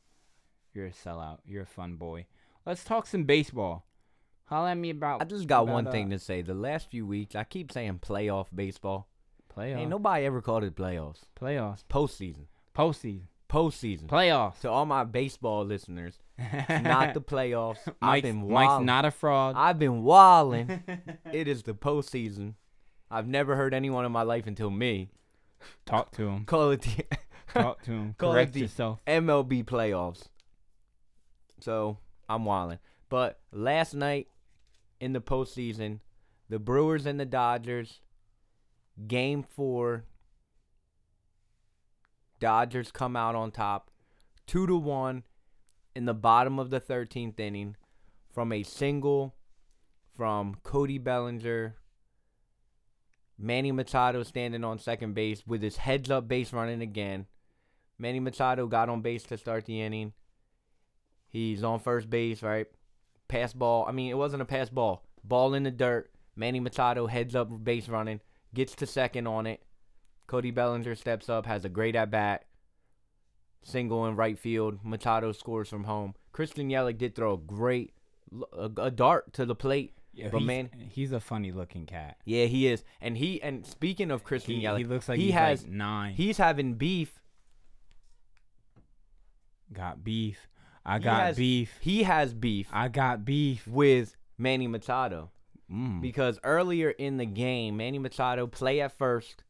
[0.73, 1.39] You're a sellout.
[1.45, 2.27] You're a fun boy.
[2.65, 3.87] Let's talk some baseball.
[4.45, 5.23] Holla at me about.
[5.23, 6.43] I just got about, one uh, thing to say.
[6.43, 9.09] The last few weeks, I keep saying playoff baseball.
[9.57, 9.77] Playoffs.
[9.79, 11.21] Ain't nobody ever called it playoffs.
[11.41, 11.85] playoffs.
[11.91, 12.47] Postseason.
[12.75, 13.23] Postseason.
[13.49, 14.07] Postseason.
[14.07, 14.61] Playoffs.
[14.61, 17.77] to all my baseball listeners, it's not the playoffs.
[17.87, 19.55] I've Mike's, been Mike's not a fraud.
[19.59, 20.83] I've been walling.
[21.33, 22.55] it is the postseason.
[23.11, 25.11] I've never heard anyone in my life until me
[25.85, 26.45] Talk to him.
[26.47, 27.05] call it the
[27.55, 28.15] Talk to him.
[28.17, 29.01] Call it Correct the- yourself.
[29.07, 30.23] MLB playoffs.
[31.61, 32.79] So I'm wilding.
[33.11, 34.29] But last night
[35.01, 36.01] in the postseason,
[36.49, 38.01] the Brewers and the Dodgers,
[39.07, 40.05] game four.
[42.41, 43.91] Dodgers come out on top,
[44.47, 45.23] two to one,
[45.95, 47.77] in the bottom of the 13th inning,
[48.33, 49.35] from a single
[50.17, 51.77] from Cody Bellinger.
[53.39, 57.27] Manny Machado standing on second base with his heads up base running again.
[57.99, 60.13] Manny Machado got on base to start the inning.
[61.29, 62.67] He's on first base, right?
[63.29, 63.87] Pass ball.
[63.89, 65.05] I mean, it wasn't a pass ball.
[65.25, 66.11] Ball in the dirt.
[66.37, 68.21] Manny Machado heads up base running,
[68.55, 69.63] gets to second on it.
[70.27, 72.45] Cody Bellinger steps up, has a great at bat.
[73.65, 74.81] Single in right field.
[74.83, 76.15] Machado scores from home.
[76.33, 77.93] Christian Yelich did throw a great
[78.53, 79.95] a, a dart to the plate.
[80.15, 82.17] Yeah, but he's, man- he's a funny looking cat.
[82.25, 82.83] Yeah, he is.
[83.01, 85.73] And he and speaking of Christian He, Yelich, he looks like he he's has like
[85.73, 86.15] nine.
[86.15, 87.19] he's having beef.
[89.73, 90.49] got beef.
[90.85, 91.79] I He got has- beef.
[91.81, 93.67] He has beef I got beef.
[93.67, 95.31] with Manny Machado.
[95.73, 96.01] Mm.
[96.01, 99.43] Because earlier in the game, Manny Machado play at first.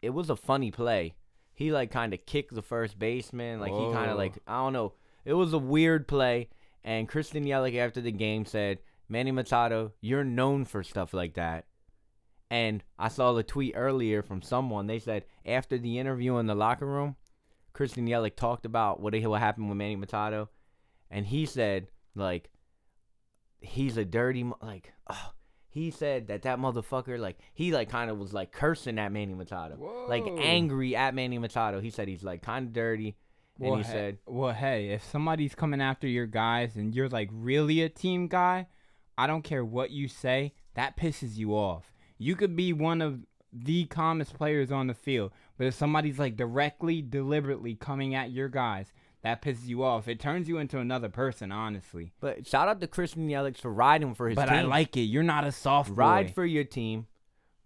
[0.00, 1.14] It was a funny play.
[1.54, 3.60] He like kind of kicked the first baseman.
[3.60, 4.94] Like he kind of like I don't know.
[5.24, 6.48] It was a weird play.
[6.82, 11.66] And Christian Yelich after the game said, "Manny Machado, you're known for stuff like that."
[12.50, 14.88] And I saw the tweet earlier from someone.
[14.88, 17.14] They said after the interview in the locker room,
[17.72, 20.50] Christian Yelich talked about what what happened with Manny Machado,
[21.08, 22.50] and he said like
[23.60, 24.92] he's a dirty like.
[25.06, 25.32] ugh,
[25.72, 29.32] he said that that motherfucker like he like kind of was like cursing at Manny
[29.34, 31.80] Machado, like angry at Manny Machado.
[31.80, 33.16] He said he's like kind of dirty,
[33.58, 37.08] well, and he he- said well, hey, if somebody's coming after your guys and you're
[37.08, 38.66] like really a team guy,
[39.16, 40.52] I don't care what you say.
[40.74, 41.90] That pisses you off.
[42.18, 46.36] You could be one of the calmest players on the field, but if somebody's like
[46.36, 50.08] directly, deliberately coming at your guys, that pisses you off.
[50.08, 52.12] It turns you into another person, honestly.
[52.20, 54.46] But shout out to Christian Yelich for riding for his team.
[54.46, 54.58] But team.
[54.58, 55.02] I like it.
[55.02, 55.94] You're not a soft boy.
[55.96, 57.06] ride for your team.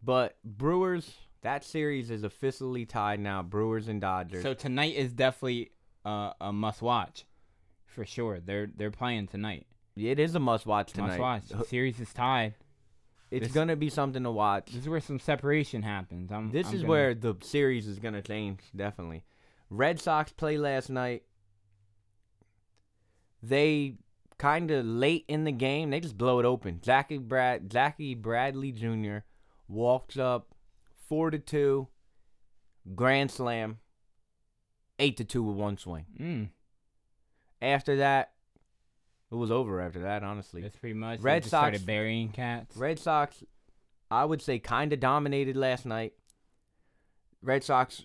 [0.03, 3.43] But Brewers, that series is officially tied now.
[3.43, 4.43] Brewers and Dodgers.
[4.43, 5.71] So tonight is definitely
[6.05, 7.25] uh, a must watch,
[7.87, 8.39] for sure.
[8.39, 9.67] They're they're playing tonight.
[9.97, 11.19] it is a must watch tonight.
[11.19, 11.43] Must watch.
[11.49, 12.55] The series is tied.
[13.31, 14.67] It's This- gonna be something to watch.
[14.67, 16.31] This is where some separation happens.
[16.31, 18.61] I'm, This I'm is gonna- where the series is gonna change.
[18.77, 19.25] Definitely.
[19.69, 21.25] Red Sox play last night.
[23.43, 23.95] They
[24.39, 25.91] kind of late in the game.
[25.91, 26.81] They just blow it open.
[26.83, 29.19] Jackie Brad, Jackie Bradley Jr.
[29.69, 30.49] walks up,
[31.09, 31.89] four to two,
[32.95, 33.79] grand slam,
[34.99, 36.07] eight to two with one swing.
[36.21, 36.49] Mm,
[37.63, 38.33] After that,
[39.31, 39.81] it was over.
[39.81, 41.21] After that, honestly, that's pretty much.
[41.21, 42.77] Red Sox- started burying cats.
[42.77, 43.43] Red Sox,
[44.11, 46.13] I would say, kind of dominated last night.
[47.43, 48.05] Red Sox,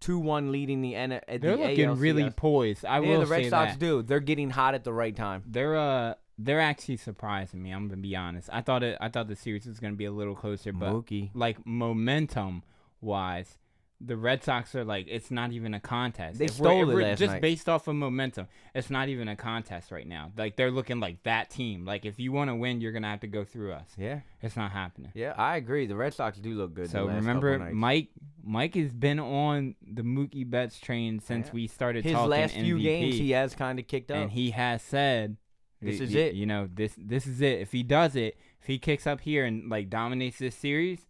[0.00, 1.12] two one leading the N.
[1.12, 2.84] At They're the looking really poised.
[2.84, 3.78] I yeah, will the Red say Sox that.
[3.78, 4.02] do.
[4.02, 5.42] They're getting hot at the right time.
[5.46, 7.70] They're uh they're actually surprising me.
[7.70, 8.48] I'm gonna be honest.
[8.52, 8.96] I thought it.
[9.00, 11.30] I thought the series was gonna be a little closer, but Mookie.
[11.34, 12.62] like momentum
[13.02, 13.58] wise,
[14.00, 16.38] the Red Sox are like it's not even a contest.
[16.38, 17.42] They If we're- stole it we're just night.
[17.42, 18.48] based off of momentum.
[18.74, 20.32] It's not even a contest right now.
[20.36, 21.84] Like they're looking like that team.
[21.84, 23.90] Like if you want to win, you're gonna have to go through us.
[23.98, 25.12] Yeah, It's not happening.
[25.14, 25.86] yeah, I agree.
[25.86, 26.88] The Red Sox do look good.
[26.88, 27.58] So remember.
[27.74, 28.08] Mike.
[28.42, 31.52] Mike has been on the Mookie Betts train since Yeah.
[31.52, 34.16] we started his talking last few games he has kind of kicked up.
[34.16, 35.36] and he has said,
[35.80, 36.34] This is it.
[36.34, 37.60] You know, this this is it.
[37.60, 41.06] If he does it, if he kicks up here and like dominates this series,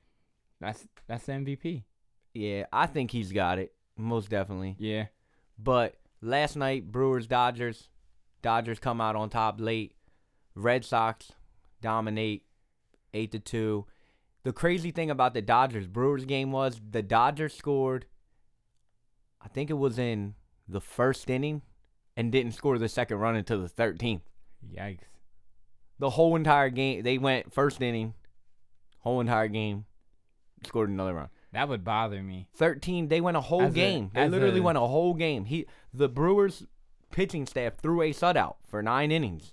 [0.61, 1.85] that's that's the MVP.
[2.35, 4.77] yeah, I think he's got it most definitely.
[4.79, 5.07] Yeah.
[5.59, 7.89] But last night, Brewers Dodgers,
[8.43, 9.95] Dodgers come out on top late.
[10.55, 11.33] Red Sox
[11.81, 12.45] dominate
[13.15, 13.87] eight to two.
[14.43, 18.07] The crazy thing about the Dodgers Brewers game was the Dodgers scored.
[19.43, 20.35] I think it was in
[20.69, 21.63] the first inning,
[22.17, 24.23] and didn't score the second run until the thirteenth.
[24.75, 25.05] Yikes.
[25.99, 28.15] The whole entire game, they went first inning,
[29.01, 29.85] whole entire game,
[30.67, 31.29] scored another run.
[31.53, 32.47] That would bother me.
[32.55, 35.47] 13 they went a whole As a- game they literally a- went a whole game
[35.47, 36.65] he the brewers
[37.11, 39.53] pitching staff threw a shutout for nine innings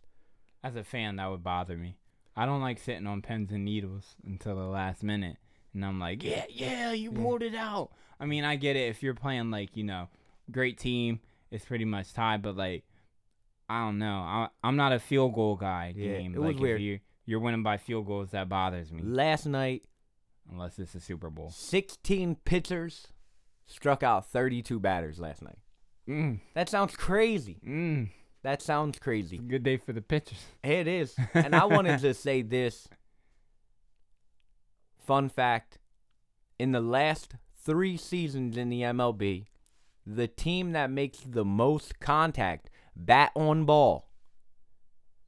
[0.64, 1.98] As a fan, that would bother me.
[2.38, 5.38] I don't like sitting on pins and needles until the last minute.
[5.74, 7.18] And I'm like, yeah, yeah, you Yeah.
[7.22, 7.90] pulled it out.
[8.20, 8.90] I mean, I get it.
[8.90, 10.08] If you're playing, like, you know,
[10.52, 11.20] great team,
[11.52, 12.42] it's pretty much tied.
[12.44, 12.84] But, like,
[13.68, 14.20] I don't know.
[14.20, 16.34] I, I'm not a field goal guy Yeah, game.
[16.36, 16.80] it was like, weird.
[16.80, 19.02] If you, you're winning by field goals, that bothers me.
[19.04, 19.84] last night
[20.50, 21.50] Unless it's a Super Bowl.
[21.50, 23.08] 16 pitchers
[23.66, 25.58] struck out 32 batters last night
[26.08, 28.10] Mm, that sounds crazy mm.
[28.48, 30.40] That sounds crazy good day for the pitchers.
[30.64, 32.88] it is and i wanted to say this
[35.06, 35.78] fun fact
[36.58, 39.46] in the last three seasons in the mlb
[40.06, 44.08] the team that makes the most contact bat on ball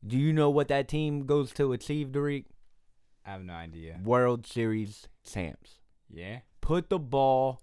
[0.06, 2.46] do you know what that team goes to achieve Derek?
[3.26, 4.00] I have no idea.
[4.04, 5.80] World Series champs.
[6.10, 6.40] Yeah?
[6.62, 7.62] Put the ball,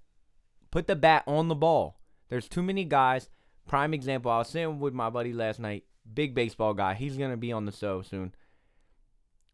[0.71, 2.01] put the bat on the ball.
[2.29, 3.29] There's too many guys.
[3.67, 6.95] Prime example, I was sitting with my buddy last night, big baseball guy.
[6.95, 8.35] He's going to be on the show soon.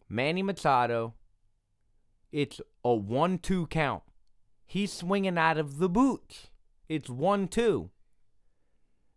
[0.09, 1.15] Manny Machado,
[2.31, 4.03] it's a 1 2 count.
[4.67, 6.49] He's swinging out of the boots.
[6.89, 7.91] It's 1 2.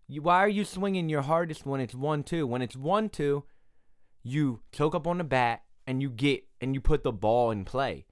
[0.07, 2.47] You, why are you swinging your hardest when it's 1 2?
[2.47, 3.43] When it's 1 2,
[4.23, 7.65] you choke up on the bat and you get and you put the ball in
[7.65, 8.05] play.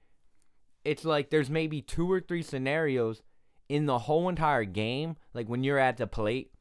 [0.84, 3.22] It's like there's maybe two or three scenarios
[3.68, 6.52] in the whole entire game, like when you're at the plate.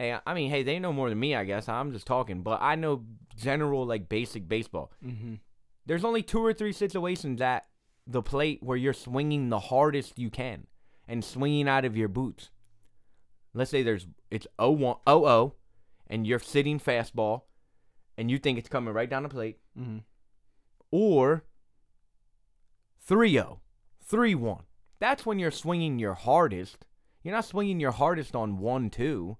[0.00, 1.68] Hey, I mean, hey, they know more than me, I guess.
[1.68, 3.04] I'm just talking, but I know
[3.36, 4.90] general like basic baseball.
[5.04, 5.34] Mm-hmm.
[5.84, 7.66] There's only two or three situations at
[8.06, 10.66] the plate where you're swinging the hardest you can
[11.06, 12.48] and swinging out of your boots.
[13.52, 15.52] Let's say there's it's 0-1 0-0
[16.06, 17.42] and you're sitting fastball
[18.16, 19.98] and you think it's coming right down the plate Mm-hmm.
[20.90, 21.44] or
[23.06, 23.58] 3-0,
[24.10, 24.60] 3-1.
[24.98, 26.86] That's when you're swinging your hardest.
[27.22, 29.36] You're not swinging your hardest on 1-2.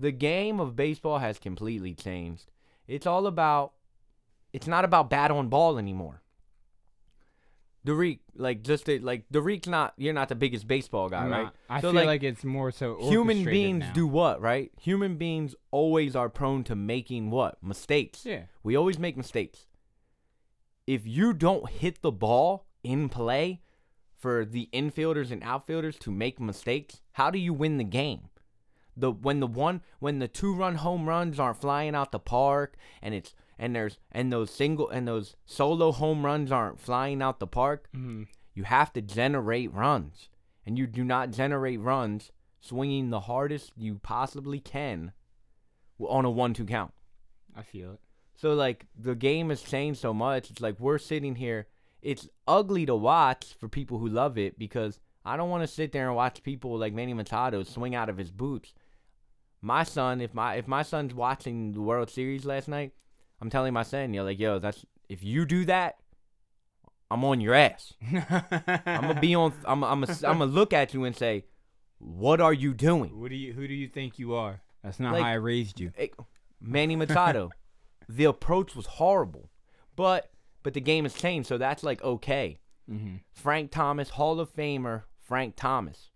[0.00, 2.50] The game of baseball has completely changed.
[2.88, 3.72] It's all about
[4.52, 6.22] it's not about bat on ball anymore.
[7.84, 11.42] Derek, like just to, like Derek's not you're not the biggest baseball guy, I'm right?
[11.44, 13.92] not- I So, feel like, like, it's more so Human beings now.
[13.92, 14.70] do what, right?
[14.80, 17.62] Human beings always are prone to making what?
[17.62, 18.26] Mistakes.
[18.26, 18.44] Yeah.
[18.62, 19.66] We always make mistakes.
[20.86, 23.60] If you don't hit the ball in play
[24.16, 28.29] for the infielders and outfielders to make mistakes, how do you win the game?
[28.96, 32.76] The when the one when the two run home runs aren't flying out the park
[33.02, 37.38] and it's and there's and those single and those solo home runs aren't flying out
[37.40, 38.24] the park, Mm-hmm.
[38.54, 40.28] you have to generate runs.
[40.66, 45.12] And you do not generate runs swinging the hardest you possibly can
[45.98, 46.92] on a 1 2 count.
[47.56, 48.00] I feel it.
[48.36, 50.50] So, like, the game has changed so much.
[50.50, 51.66] It's like we're sitting here.
[52.02, 55.92] It's ugly to watch for people who love it because I don't want to sit
[55.92, 58.72] there and watch people like Manny Machado swing out of his boots.
[59.62, 62.92] My son, if my if my son's watching the World Series last night,
[63.40, 65.96] I'm telling my son, you're like, yo, that's if you do that,
[67.10, 67.92] I'm on your ass.
[68.12, 69.52] I'm gonna be on.
[69.64, 69.82] I'm.
[69.84, 70.04] I'm.
[70.04, 71.44] I'm gonna look at you and say,
[71.98, 73.52] "What are you doing, What do you?
[73.52, 74.62] Who do you think you are?
[74.82, 75.92] That's not Like- how I raised you.
[75.98, 76.08] Eh,
[76.60, 77.50] Manny Machado?"
[78.08, 79.50] the approach was horrible,
[79.96, 80.30] but
[80.62, 82.60] but the game has changed, so that's like okay.
[82.90, 83.16] Mm-hmm.
[83.32, 86.10] Frank Thomas, Hall of Famer Frank Thomas.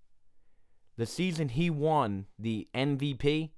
[0.97, 3.51] The season he won the MVP,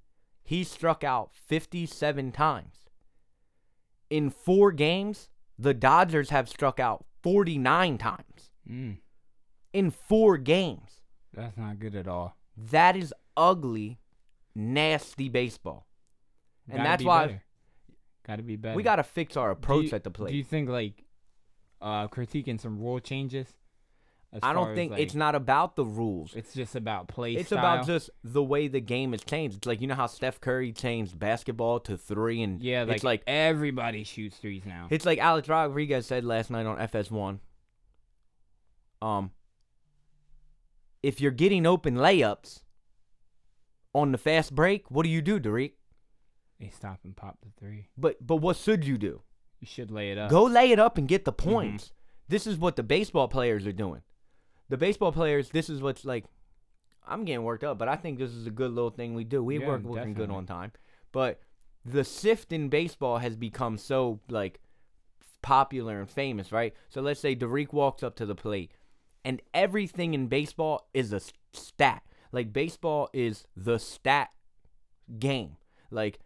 [0.43, 2.75] he struck out 57 times.
[4.09, 5.29] In four games,
[5.59, 8.51] the Dodgers have struck out 49 times.
[8.69, 8.97] Mm,
[9.73, 11.01] In four games.
[11.33, 12.35] that's not good at all.
[12.55, 13.99] That is ugly,
[14.55, 15.85] nasty baseball.
[16.67, 17.43] And Gotta that's be why better.
[18.25, 18.75] Gotta be better.
[18.75, 20.31] we got to fix our approach you- at the plate.
[20.31, 21.03] Do you think like
[21.81, 23.53] uh critiquing some rule changes?
[24.43, 26.33] I don't think it's not about the rules.
[26.35, 27.39] It's just about play style.
[27.39, 27.59] It's style.
[27.59, 29.57] about just the way the game has changed.
[29.57, 33.03] It's like you know how Steph Curry changed basketball to three, and yeah, like, it's
[33.03, 34.87] like everybody shoots threes now.
[34.89, 37.39] it's like Alex Rodriguez said last night on FS1.
[39.01, 39.31] Um,
[41.03, 42.63] if you're getting open layups
[43.93, 45.75] on the fast break, what do you do, Derek?
[46.59, 47.87] They stop and pop the three.
[47.97, 49.21] But but what should you do?
[49.59, 50.29] You should lay it up.
[50.29, 51.49] Go lay it up and get the Mm-hmm.
[51.51, 51.91] points.
[52.27, 54.01] This is what the baseball players are doing.
[54.69, 56.25] The baseball players, this is what's like.
[57.09, 59.41] I'm getting worked up, but I think this is a good little thing we do.
[59.41, 60.73] We Yeah, work working good on time,
[61.13, 61.39] but
[61.85, 64.59] the shift in baseball has become so like
[65.41, 66.73] popular and famous, right?
[66.89, 68.71] So let's say Derek walks up to the plate,
[69.23, 71.21] and everything in baseball is a
[71.53, 72.03] stat.
[72.33, 74.29] Like baseball is the stat
[75.17, 75.55] game.
[75.89, 76.19] Like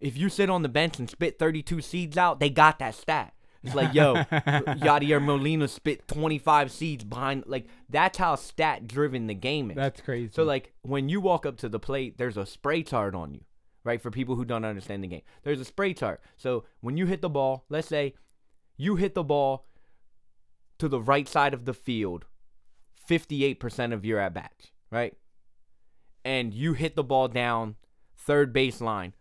[0.00, 3.34] if you sit on the bench and spit 32 seeds out, they got that stat.
[3.62, 7.44] It's like, yo, Yadier Molina spit 25 seeds behind.
[7.46, 9.76] Like that's how stat driven the game is.
[9.76, 10.30] That's crazy.
[10.32, 13.40] So like when you walk up to the plate, there's a spray chart on you,
[13.84, 14.00] right?
[14.00, 16.20] For people who don't understand the game, there's a spray chart.
[16.36, 18.14] So when you hit the ball, let's say
[18.76, 19.66] you hit the ball
[20.78, 22.26] to the right side of the field,
[23.08, 25.14] 58% of your at bats, right?
[26.24, 27.76] And you hit the ball down
[28.16, 29.12] third baseline,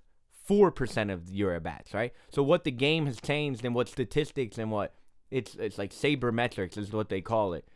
[0.49, 2.13] 4% of your at bats, right?
[2.29, 4.93] So what the game has changed and what statistics and what
[5.29, 7.67] it's it's like sabermetrics is what they call it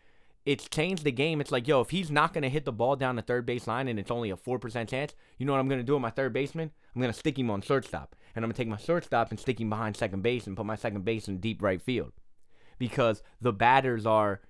[0.46, 1.40] it's changed the game.
[1.40, 3.88] It's like, yo, if he's not gonna hit the ball down the third base line
[3.88, 6.10] and it's only a four percent chance, you know what I'm gonna do with my
[6.10, 6.72] third baseman?
[6.96, 9.70] I'm gonna stick him on shortstop, and I'm gonna take my shortstop and stick him
[9.70, 12.14] behind second base and put my second base in deep right field,
[12.80, 14.42] because the batters are,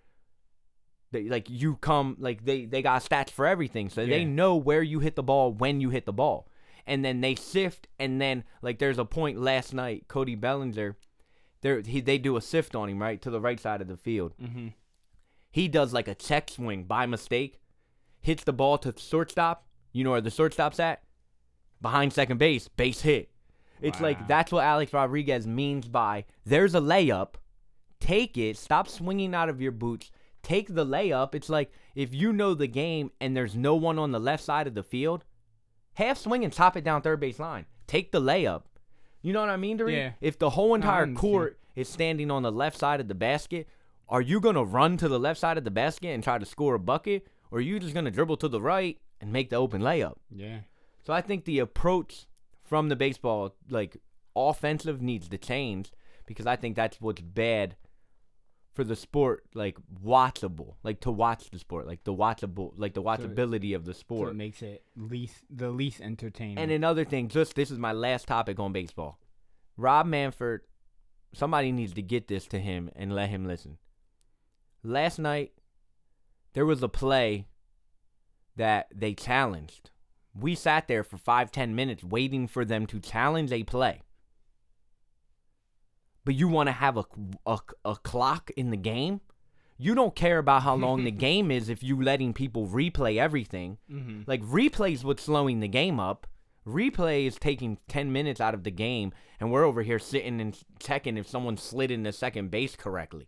[1.12, 4.82] they like you come like they they got stats for everything, so they know where
[4.82, 6.48] you hit the ball when you hit the ball,
[6.92, 10.98] and then they shift, and then like there's a point last night, Cody Bellinger,
[11.62, 13.96] there he they do a shift on him right to the right side of the
[13.96, 14.68] field mm-hmm.
[15.52, 17.62] he does like a check swing by mistake,
[18.20, 19.66] hits the ball to the shortstop.
[19.94, 21.04] You know where the shortstop's at?
[21.82, 23.30] Behind second base, base hit.
[23.82, 24.08] It's Wow.
[24.08, 27.36] like that's what Alex Rodriguez means by there's a layup,
[28.00, 30.12] take it, stop swinging out of your boots,
[30.44, 31.36] take the layup.
[31.36, 34.68] It's like if you know the game and there's no one on the left side
[34.68, 35.24] of the field,
[35.94, 37.66] half swing and top it down third base line.
[37.88, 38.64] Take the layup.
[39.22, 39.98] You know what I mean, Doreen?
[39.98, 40.12] Yeah.
[40.22, 43.68] If the whole entire court is standing on the left side of the basket,
[44.10, 46.76] are you gonna run to the left side of the basket and try to score
[46.76, 49.82] a bucket, or are you just gonna dribble to the right and make the open
[49.82, 50.16] layup?
[50.30, 50.62] Yeah.
[51.04, 52.26] So I think the approach
[52.64, 53.98] from the baseball, like
[54.36, 55.92] offensive, needs to change
[56.26, 57.76] because I think that's what's bad
[58.74, 63.02] for the sport, like watchable, like to watch the sport, like the watchable, like the
[63.04, 64.30] So it- watchability of the So sport.
[64.32, 66.58] it makes it least the least entertaining.
[66.58, 69.20] And another thing, just this is my last topic on baseball.
[69.78, 70.62] Rob Manfred,
[71.34, 73.78] somebody needs to get this to him and let him listen.
[74.84, 75.52] Last night,
[76.54, 77.48] there was a play
[78.56, 79.90] that they challenged.
[80.34, 84.02] We sat there for five, ten minutes waiting for them to challenge a play.
[86.24, 87.06] But you want to have a,
[87.46, 89.22] a, a clock in the game?
[89.78, 93.80] You don't care about how long the game is if you letting people replay everything.
[93.92, 94.22] mm-hmm.
[94.28, 96.28] Like replay is what's slowing the game up.
[96.68, 100.56] Replay is taking ten minutes out of the game, and we're over here sitting and
[100.80, 103.28] checking if someone slid in the second base correctly.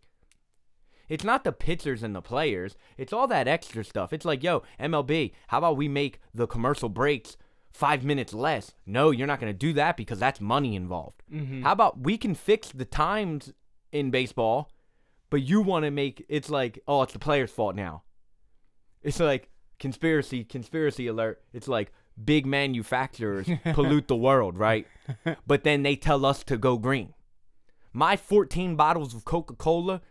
[1.10, 2.76] It's not the pitchers and the players.
[2.98, 4.14] It's all that extra stuff.
[4.14, 7.36] It's like, yo, MLB, how about we make the commercial breaks
[7.74, 8.74] five minutes less?
[8.86, 11.24] No, you're not gonna do that because that's money involved.
[11.32, 11.63] Mm-hmm.
[11.63, 13.51] How about we can fix the times
[13.91, 14.69] in baseball,
[15.30, 18.03] but you want to make it's like, oh, it's the player's fault now.
[19.01, 19.49] It's like
[19.80, 21.41] conspiracy, conspiracy alert.
[21.53, 21.91] It's like
[22.24, 24.88] big manufacturers pollute the world, right?
[25.45, 27.13] But then they tell us to go green.
[27.91, 30.01] My 14 bottles of Coca-Cola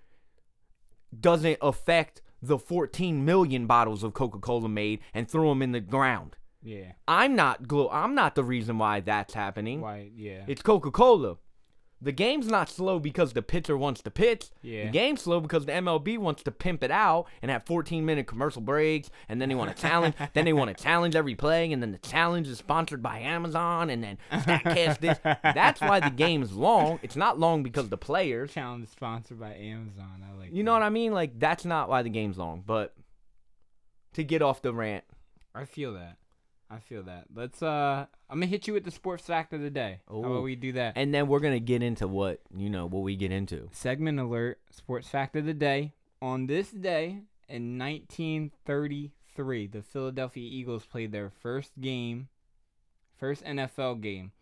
[1.18, 6.36] doesn't affect the 14 million bottles of Coca-Cola made and throw them in the ground.
[6.62, 6.92] Yeah.
[7.08, 9.80] I'm not glo- I'm not the reason why that's happening.
[9.80, 10.10] Why?
[10.14, 10.44] Yeah.
[10.46, 11.36] It's Coca Cola.
[12.00, 14.46] The game's not slow because the pitcher wants to pitch.
[14.60, 14.86] Yeah.
[14.86, 18.26] The game's slow because the MLB wants to pimp it out and have 14 minute
[18.26, 20.16] commercial breaks, and then they want to challenge.
[20.34, 23.88] then they want to challenge every play, and then the challenge is sponsored by Amazon,
[23.88, 25.18] and then Statcast this.
[25.44, 26.98] That's why the game is long.
[27.02, 28.52] It's not long because the players.
[28.52, 30.24] Challenge is sponsored by Amazon.
[30.28, 30.52] I like.
[30.52, 31.12] You know what I mean?
[31.12, 32.64] Like that's not why the game's long.
[32.66, 32.96] But
[34.14, 35.04] to get off the rant,
[35.54, 36.16] I feel that.
[36.72, 37.24] I feel that.
[37.34, 37.62] Let's.
[37.62, 40.00] Uh, I'm gonna hit you with the sports fact of the day.
[40.08, 40.24] How Ooh.
[40.24, 40.94] about we do that?
[40.96, 43.68] and then we're gonna get into what you know what we get into.
[43.72, 44.58] Segment alert.
[44.70, 45.92] Sports fact of the day.
[46.22, 47.18] On this day
[47.48, 52.28] in 1933, the Philadelphia Eagles played their first game,
[53.18, 54.32] first NFL game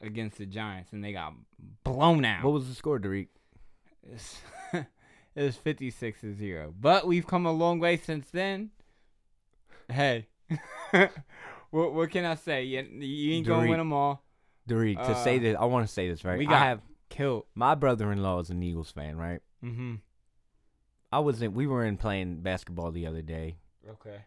[0.00, 1.34] against the Giants, and they got
[1.84, 2.44] blown out.
[2.44, 3.28] What was the score, Derek?
[5.36, 6.74] It was 56 to 0.
[6.78, 8.70] But we've come a long way since then.
[9.88, 10.26] Hey.
[11.70, 12.64] what what can I say?
[12.64, 14.22] You, you ain't going to win them all.
[14.66, 16.38] Derek, to say Uh, this, I want to say this right.
[16.38, 17.44] we I got- have Killed.
[17.56, 19.40] my brother-in-law is an Eagles fan, right?
[19.64, 19.96] Mm-hmm.
[21.12, 21.54] I was in.
[21.54, 23.56] We were in playing basketball the other day.
[23.88, 24.20] Okay.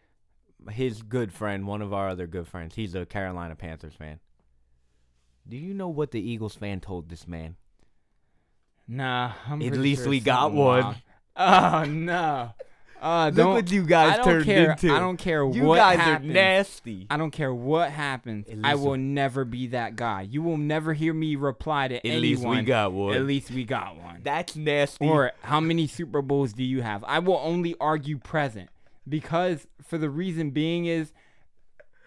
[0.69, 4.19] His good friend, one of our other good friends, he's a Carolina Panthers fan.
[5.47, 7.55] Do you know what the Eagles fan told this man?
[8.87, 10.83] Nah, I'm At pretty least sure we it's got something one.
[10.83, 10.95] wild.
[11.35, 12.51] Oh no.
[13.03, 14.71] Uh, Look what you guys I don't turned care.
[14.71, 14.93] into.
[14.95, 16.29] I don't care you what guys happens.
[16.29, 17.05] are nasty.
[17.09, 18.47] I don't care what happens.
[18.47, 20.21] At I will never be that guy.
[20.21, 22.21] You will never hear me reply to At anyone.
[22.21, 23.13] least we got one.
[23.15, 24.21] At least we got one.
[24.23, 25.05] That's nasty.
[25.05, 27.03] Or how many Super Bowls do you have?
[27.03, 28.69] I will only argue present
[29.07, 31.11] because for the reason being is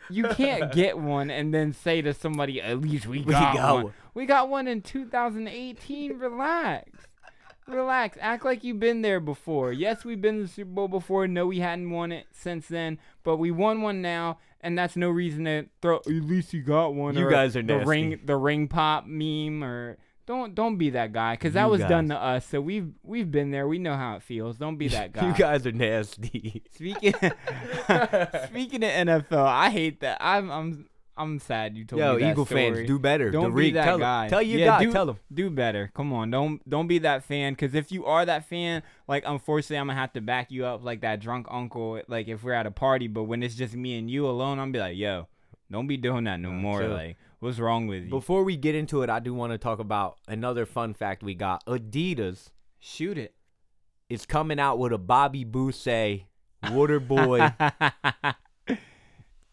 [0.09, 3.75] you can't get one and then say to somebody, "At least we We got, got
[3.75, 3.85] one.
[3.85, 3.93] one.
[4.15, 6.19] We got one in 2018.
[6.19, 6.91] Relax."
[7.69, 8.17] Relax.
[8.21, 9.73] Act like you've been there before.
[9.73, 11.27] Yes, we've been to the Super Bowl before.
[11.27, 15.09] No, we hadn't won it since then, but we won one now, and that's no
[15.11, 15.97] reason to throw.
[15.97, 17.17] At least you got one.
[17.17, 17.89] You guys are the nasty.
[17.89, 21.81] ring, the ring pop meme, or don't don't be that guy, cause that You was
[21.81, 22.47] done to us.
[22.47, 23.67] So we've we've been there.
[23.67, 24.59] We know how it feels.
[24.59, 25.27] Don't be that guy.
[25.27, 26.63] you guys are nasty.
[26.73, 27.15] Speaking
[28.47, 30.19] speaking of NFL, I hate that.
[30.21, 30.89] I'm I'm
[31.19, 32.75] I'm sad you told Yo, me that Eagle story.
[32.75, 33.31] fans, do better.
[33.31, 34.25] Don't Derek, be that tell guy.
[34.25, 34.31] Him.
[34.31, 34.85] Tell your Yeah, guy.
[34.85, 35.19] do, tell him.
[35.33, 35.91] Do better.
[35.95, 36.31] Come on.
[36.31, 37.55] Don't don't be that fan.
[37.57, 40.85] Cause if you are that fan, like unfortunately, I'm gonna have to back you up
[40.85, 42.01] like that drunk uncle.
[42.09, 44.73] Like if we're at a party, but when it's just me and you alone, I'm
[44.73, 45.29] be like, yo,
[45.71, 46.81] don't be doing that no more.
[46.83, 46.91] chill.
[46.91, 48.11] Like, what's wrong with you?
[48.11, 51.35] Before we get into it, I do want to talk about another fun fact we
[51.35, 51.65] got.
[51.67, 53.35] Adidas Shoot it.
[54.09, 56.21] is coming out with a Bobby Boucher
[56.71, 57.53] Water Boy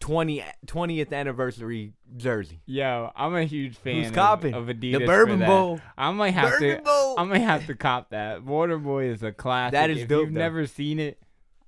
[0.04, 2.60] 20, 20th anniversary jersey.
[2.66, 4.52] Yo, I'm a huge fan Who's of, copping?
[4.52, 4.98] of Adidas.
[4.98, 5.40] the Bourbon.
[5.40, 5.80] Bowl.
[5.96, 6.82] I might have Bourbon to.
[6.82, 7.14] Bowl.
[7.18, 8.44] I might have to cop that.
[8.44, 9.72] Waterboy is a classic.
[9.72, 10.40] That is if dope, you've though.
[10.40, 11.18] never seen it,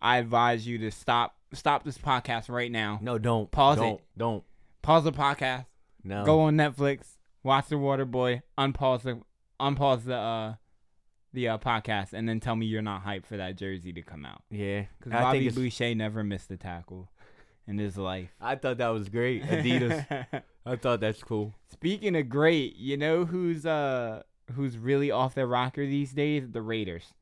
[0.02, 2.98] I advise you to stop stop this podcast right now.
[3.00, 3.50] no, don't.
[3.50, 3.80] Pause it.
[3.80, 4.44] don't, Don't.
[4.82, 5.64] Pause the podcast.
[6.04, 6.22] No.
[6.26, 7.16] Go on Netflix.
[7.42, 8.42] Watch the Waterboy.
[8.58, 9.22] Unpause the
[9.58, 10.54] unpause the uh
[11.32, 14.26] the uh, podcast, and then tell me you're not hyped for that jersey to come
[14.26, 14.42] out.
[14.50, 14.84] Yeah.
[14.98, 17.08] Because I Bobby think Boucher never missed a tackle
[17.66, 18.30] in his life.
[18.40, 19.44] I thought that was great.
[19.44, 20.06] Adidas.
[20.66, 21.54] I thought that's cool.
[21.70, 24.22] Speaking of great, you know who's uh
[24.54, 26.50] who's really off their rocker these days?
[26.50, 27.14] The Raiders.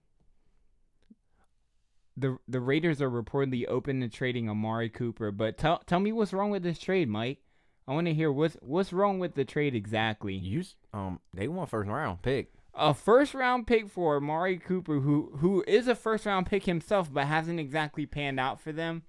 [2.16, 6.32] The the Raiders are reportedly open to trading Amari Cooper, but tell tell me what's
[6.32, 7.38] wrong with this trade, Mike.
[7.86, 10.34] I want to hear what's what's wrong with the trade exactly.
[10.34, 12.52] You um they want first round pick.
[12.76, 17.12] A first round pick for Amari Cooper, who who is a first round pick himself,
[17.12, 19.02] but hasn't exactly panned out for them.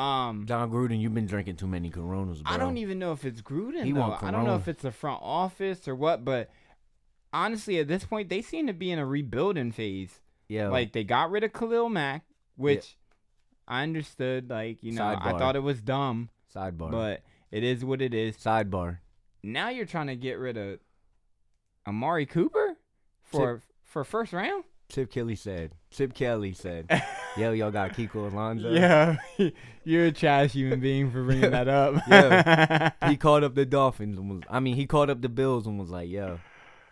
[0.00, 2.54] Um, Jon Gruden, you've been drinking too many Coronas, bro.
[2.54, 3.84] I don't even know if it's Gruden.
[3.84, 4.16] He though.
[4.20, 6.50] I don't know if it's the front office or what, but
[7.34, 10.20] honestly, at this point, they seem to be in a rebuilding phase.
[10.48, 10.68] Yeah.
[10.68, 12.24] Like they got rid of Khalil Mack,
[12.56, 12.96] which
[13.68, 14.48] I understood.
[14.48, 16.90] Like you know, I thought it was dumb, sidebar.
[16.90, 18.38] but it is what it is.
[18.38, 18.98] sidebar.
[19.42, 20.78] Now you're trying to get rid of
[21.86, 22.76] Amari Cooper
[23.22, 24.64] for for first round.
[24.88, 25.72] Chip Kelly said.
[25.90, 26.88] Chip Kelly said.
[27.36, 28.70] Yo, y'all got Kiko Alonso.
[28.72, 29.16] Yeah,
[29.84, 31.94] you're a trash human being for bringing that up.
[32.08, 32.90] Yeah.
[33.08, 34.42] He called up the Dolphins and was.
[34.50, 36.38] I mean, he called up the Bills and was like, "Yo,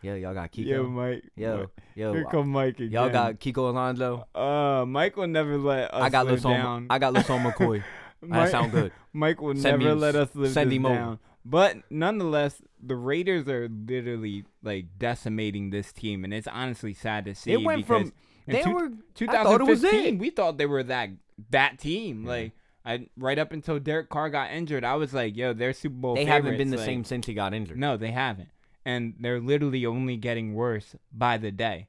[0.00, 0.66] yo, y'all got Kiko.
[0.66, 1.24] Yo, Mike.
[1.36, 2.90] yo, yo, Here come Mike again.
[2.92, 4.26] y'all got Kiko Alonso.
[4.34, 6.56] Uh, Mike will never let us I got live LeSean.
[6.62, 6.86] down.
[6.90, 7.82] I got LeSean McCoy.
[8.22, 8.92] that sound good.
[9.12, 10.94] Mike will Send never me- let us live send this him over.
[10.94, 11.18] down.
[11.44, 17.34] But nonetheless, the Raiders are literally like decimating this team, and it's honestly sad to
[17.34, 17.52] see.
[17.52, 18.12] It went because from
[18.48, 18.90] in they two- were.
[19.28, 21.10] I thought it was 2015, we thought they were that
[21.50, 22.22] that team.
[22.24, 22.28] Yeah.
[22.30, 22.52] Like
[22.84, 26.14] I right up until Derek Carr got injured, I was like, yo, they're Super Bowl.
[26.14, 27.78] They haven't been the like- same since he got injured.
[27.78, 28.48] No, they haven't.
[28.84, 31.88] And they're literally only getting worse by the day.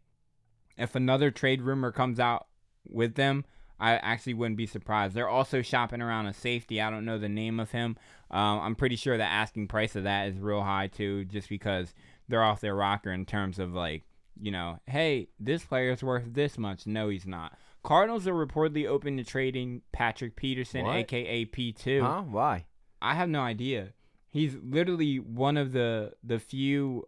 [0.78, 2.48] If another trade rumor comes out
[2.88, 3.46] with them,
[3.80, 5.14] I actually wouldn't be surprised.
[5.16, 6.82] They're also shopping around a safety.
[6.82, 7.96] I don't know the name of him.
[8.32, 11.94] Um, I'm pretty sure the asking price of that is real high too, just because
[12.28, 14.04] they're off their rocker in terms of like,
[14.42, 16.88] you know, hey, this player is worth this much.
[16.88, 17.58] No, he's not.
[17.84, 20.96] Cardinals are reportedly open to trading Patrick Peterson, What?
[20.98, 22.02] aka P2.
[22.02, 22.22] Huh?
[22.24, 22.66] Why?
[23.02, 23.94] I have no idea.
[24.28, 27.08] He's literally one of the the few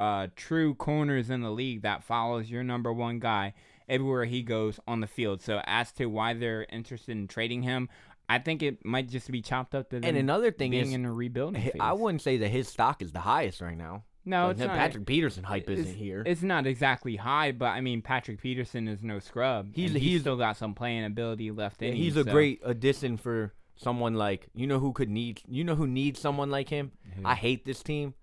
[0.00, 3.54] uh true corners in the league that follows your number one guy
[3.88, 5.40] everywhere he goes on the field.
[5.40, 7.88] So as to why they're interested in trading him,
[8.28, 11.04] I think it might just be chopped up to And another thing being is, in
[11.06, 11.72] a rebuilding phase.
[11.80, 14.04] I wouldn't say that his stock is the highest right now.
[14.24, 14.70] No, it's not.
[14.76, 16.22] Patrick Peterson hype it's- isn't here.
[16.26, 19.70] It's not exactly high, but I mean Patrick Peterson is no scrub.
[19.74, 21.96] He's- and he's- still got some playing ability left in him.
[21.96, 25.76] he's a so- great addition for someone like you know who could need you know
[25.76, 26.92] who needs someone like him.
[27.14, 27.22] Who?
[27.24, 28.14] I hate this team,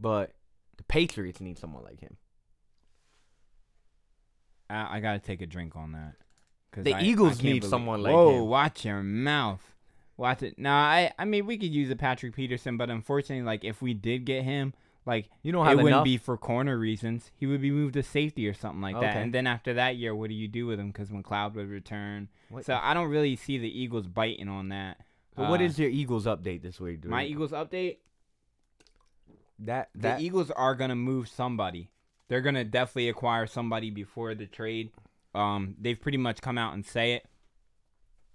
[0.00, 0.34] but
[0.76, 2.16] the Patriots need someone like him.
[4.68, 6.14] I, I gotta take a drink on that.
[6.72, 8.48] 'Cause The I- Eagles I need believe- someone like Whoa, him.
[8.48, 9.72] watch your mouth.
[10.18, 10.58] Watch it.
[10.58, 13.94] No, I I mean we could use a Patrick Peterson, but unfortunately, like if we
[13.94, 14.74] did get him,
[15.06, 16.04] like You don't have it wouldn't enough.
[16.04, 17.30] be for corner reasons.
[17.36, 19.10] He would be moved to safety or something like that.
[19.10, 19.22] Okay.
[19.22, 20.88] And then after that year, what do you do with him?
[20.88, 22.28] Because McLeod would return.
[22.50, 24.98] What- So I don't really see the Eagles biting on that.
[25.36, 27.10] But what Uh, is your Eagles update this week, dude?
[27.10, 27.98] my Eagles update?
[29.58, 31.90] that The Eagles are gonna move somebody.
[32.28, 34.90] They're gonna definitely acquire somebody before the trade.
[35.34, 37.26] Um, they've pretty much come out and say it.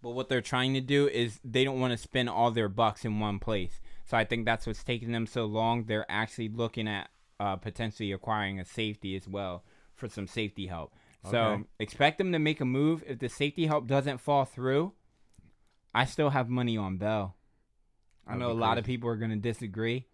[0.02, 3.06] But what they're trying to do is they don't want to spend all their bucks
[3.06, 3.80] in one place.
[4.06, 5.86] So I think that's what's taking them so long.
[5.86, 9.64] They're actually looking at uh, potentially acquiring a safety as well
[9.96, 10.94] for some safety help.
[11.30, 13.04] So expect them to make a move.
[13.08, 14.94] If the safety help doesn't fall through,
[15.94, 17.36] I still have money on Bell.
[18.28, 20.08] I know a lot of people are going to disagree.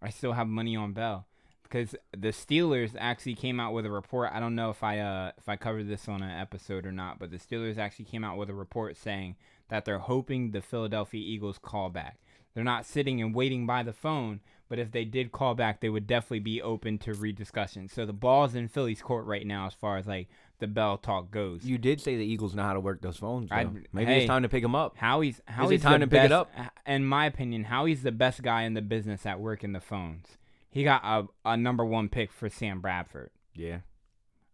[0.00, 1.26] I still have money on Bell
[1.62, 4.30] because the Steelers actually came out with a report.
[4.32, 7.18] I don't know if I uh if I covered this on an episode or not,
[7.18, 9.36] but the Steelers actually came out with a report saying
[9.68, 12.18] that they're hoping the Philadelphia Eagles call back.
[12.56, 14.40] They're not sitting and waiting by the phone,
[14.70, 17.88] but if they did call back, they would definitely be open to rediscussion.
[17.88, 20.28] So the ball's in Philly's court right now as far as like
[20.58, 21.64] the Bell talk goes.
[21.66, 23.52] you did say the Eagles know how to work those phones.
[23.52, 24.18] I'd- Maybe hey.
[24.20, 24.96] it's time to pick them up.
[24.96, 26.50] Howie's Howie's time to pick it up?
[26.86, 30.38] In my opinion, Howie's the best guy in the business at working the phones.
[30.70, 33.30] He got a, a number one pick for Sam Bradford.
[33.54, 33.80] Yeah.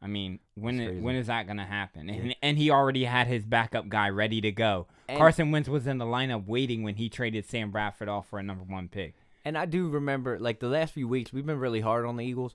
[0.00, 1.00] I mean, when i- crazy.
[1.00, 2.10] when is that gonna happen?
[2.10, 4.88] And and he already had his backup guy ready to go.
[5.12, 8.38] And- Carson Wentz was in the lineup waiting when he traded Sam Bradford off for
[8.38, 9.14] a number one pick.
[9.44, 12.24] And I do remember, like the last few weeks, we've been really hard on the
[12.24, 12.54] Eagles.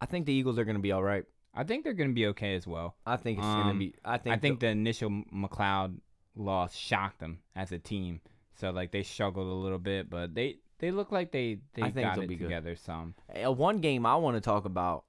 [0.00, 1.24] I think the Eagles are going to be all right.
[1.54, 2.96] I think they're gonna be okay as well.
[3.06, 3.94] I think it's going to Um, be.
[4.04, 4.34] I think.
[4.34, 6.00] I think the initial McLeod
[6.34, 8.20] loss shocked them as a team.
[8.56, 11.90] So like they struggled a little bit, but they they look like they they I
[11.90, 12.44] think got it be good.
[12.44, 13.14] together some.
[13.34, 15.04] One game I want to talk about: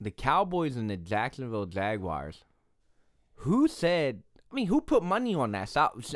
[0.00, 2.42] the Cowboys and the Jacksonville Jaguars.
[3.40, 4.22] Who said?
[4.50, 5.68] I mean, who put money on that?
[5.68, 5.96] Stop.
[5.98, 6.14] s-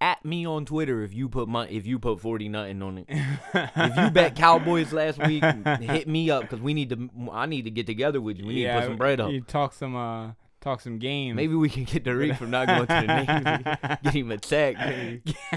[0.00, 1.74] At me on Twitter if you put money.
[1.76, 3.06] If you put forty nothing on it.
[3.54, 7.10] if you bet Cowboys last week, hit me up because we need to.
[7.32, 8.46] I need to get together with you.
[8.46, 9.32] We need to put some bread up.
[9.32, 11.36] You talk some uh talk some games.
[11.36, 13.98] Maybe we can get the Reek from not going to the Navy.
[14.04, 14.76] Get him a check.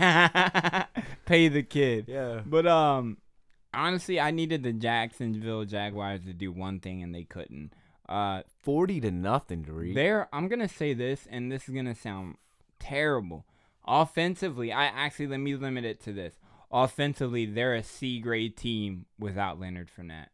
[1.26, 2.06] pay the kid.
[2.08, 2.42] Yeah.
[2.46, 3.18] But um
[3.74, 7.74] honestly, I needed the Jacksonville Jaguars to do one thing and they couldn't.
[8.12, 9.96] Uh Forty to nothing, Reek.
[9.96, 12.36] They're I'm gonna say this, and this is gonna sound
[12.80, 13.46] terrible.
[13.88, 16.36] Offensively, I actually let me limit it to this.
[16.72, 20.28] Offensively, they're a C grade team without Leonard Fournette.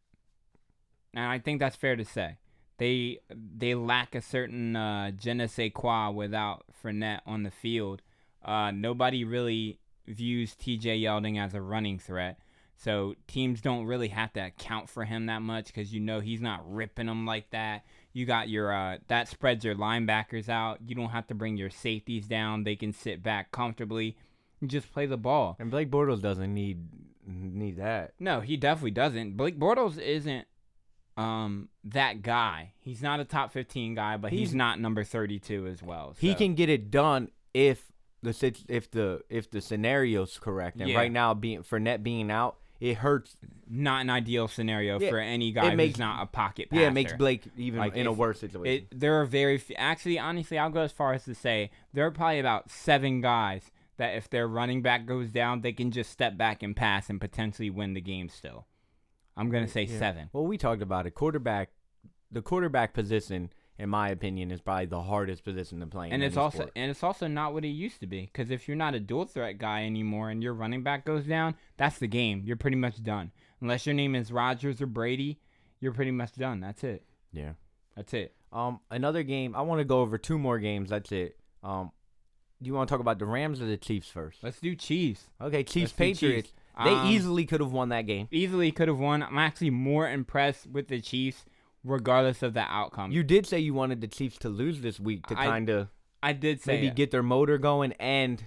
[1.13, 2.37] And I think that's fair to say.
[2.77, 8.01] They they lack a certain uh, je ne sais quoi without Fournette on the field.
[8.43, 11.01] Uh, nobody really views T.J.
[11.01, 12.39] Yeldon as a running threat,
[12.79, 16.41] so teams don't really have to account for him that much because you know he's
[16.41, 17.83] not ripping them like that.
[18.13, 20.79] You got your uh, that spreads your linebackers out.
[20.85, 22.63] You don't have to bring your safeties down.
[22.63, 24.15] They can sit back comfortably.
[24.61, 25.55] and just play the ball.
[25.59, 26.87] And Blake Bortles doesn't need
[27.27, 28.13] need that.
[28.19, 29.35] No, he definitely doesn't.
[29.37, 30.45] Blake Bortles isn't
[31.17, 32.73] um that guy.
[32.79, 36.15] He's not a top 15 guy, but he's, He's- not number 32 as well.
[36.19, 37.83] He can get it done if
[38.23, 40.79] the if the if the scenario's correct.
[40.79, 40.97] And Yeah.
[40.97, 43.35] right now, being Fournette being out, it hurts.
[43.69, 46.83] not an ideal scenario Yeah, for any guy makes- who's not a pocket passer.
[46.83, 48.87] Yeah, it makes Blake even Like, in a worse situation.
[48.89, 52.05] It, there are very f- actually, honestly, I'll go as far as to say there
[52.05, 56.11] are probably about seven guys that if their running back goes down, they can just
[56.11, 58.29] step back and pass and potentially win the game.
[58.29, 58.67] Still,
[59.35, 59.99] I'm gonna say Yeah.
[59.99, 60.29] seven.
[60.31, 61.11] Well, we talked about it.
[61.11, 61.71] Quarterback,
[62.31, 63.49] the quarterback position,
[63.79, 66.07] in my opinion, is probably the hardest position to play.
[66.07, 66.71] in and it's also sport.
[66.75, 69.25] and it's also not what it used to be because if you're not a dual
[69.25, 72.41] threat guy anymore and your running back goes down, that's the game.
[72.45, 73.31] You're pretty much done.
[73.61, 75.39] Unless your name is Rodgers or Brady,
[75.79, 76.59] you're pretty much done.
[76.59, 77.03] That's it.
[77.31, 77.53] yeah.
[77.95, 78.35] That's it.
[78.53, 79.55] Um, another game.
[79.55, 80.91] I want to go over two more games.
[80.91, 81.35] That's it.
[81.63, 81.91] Um,
[82.61, 84.43] do you want to talk about the Rams or the Chiefs first?
[84.43, 85.23] Let's do Chiefs.
[85.41, 86.19] Okay, Chiefs Let's do Chiefs.
[86.19, 86.53] Patriots.
[86.83, 88.27] They Um, easily could have won that game.
[88.31, 89.23] easily could have won.
[89.23, 91.43] I'm actually more impressed with the Chiefs,
[91.87, 93.11] regardless of the outcome.
[93.11, 95.87] You did say you wanted the Chiefs to lose this week to I kind of
[96.21, 96.95] I did say maybe it.
[96.95, 98.43] get their motor going and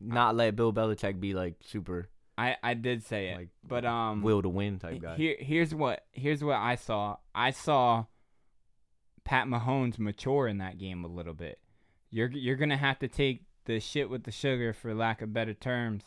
[0.00, 2.08] not let Bill Belichick be like super
[2.38, 3.36] I I did say it.
[3.36, 5.16] like but um, will to win type guy.
[5.16, 7.16] here here's what here's what I saw.
[7.34, 8.06] I saw
[9.24, 11.58] Pat Mahomes mature in that game a little bit.
[12.10, 15.54] You're you're gonna have to take the shit with the sugar, for lack of better
[15.54, 16.04] terms,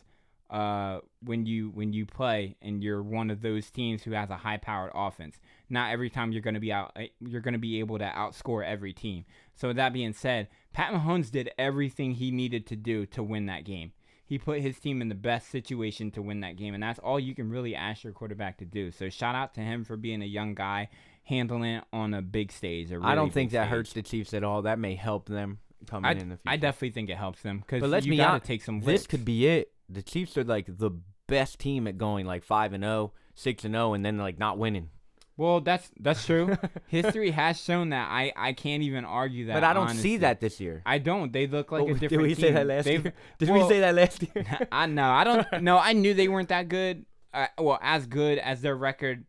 [0.49, 4.37] uh, when you when you play and you're one of those teams who has a
[4.37, 5.39] high powered offense.
[5.73, 8.93] Not every time you're gonna be out, eh, you're gonna be able to outscore every
[8.93, 9.25] team.
[9.55, 13.47] So with that being said, Pat Mahomes did everything he needed to do to win
[13.47, 13.91] that game.
[14.23, 17.19] He put his team in the best situation to win that game, and that's all
[17.19, 18.91] you can really ask your quarterback to do.
[18.91, 20.89] So shout out to him for being a young guy.
[21.25, 22.91] handling it on a big stage.
[22.91, 23.69] a I really don't think that stage.
[23.69, 24.63] hurts the Chiefs at all.
[24.63, 26.41] That may help them coming I, in the future.
[26.45, 28.81] I definitely think it helps them because let's you be gotta take some.
[28.81, 29.71] This could be it.
[29.89, 30.91] The Chiefs are like the
[31.27, 34.57] best team at going like five and 0, 6 and zero, and then like not
[34.57, 34.89] winning.
[35.35, 36.55] Well, that's that's true.
[36.87, 38.07] History has shown that.
[38.11, 39.53] I I can't even argue that.
[39.55, 40.01] but I don't honestly.
[40.01, 40.81] see that this year.
[40.85, 41.33] I don't.
[41.33, 42.41] They look like Oh, a different Did we team.
[42.41, 43.13] say that last They've- year?
[43.39, 44.45] Did well, we say that last year?
[44.71, 45.09] I know.
[45.09, 45.77] I don't know.
[45.79, 47.05] I knew they weren't that good.
[47.33, 49.25] Uh, well, as good as their record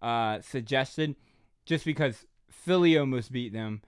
[0.00, 1.16] uh, suggested,
[1.66, 3.82] just because Philly almost beat them,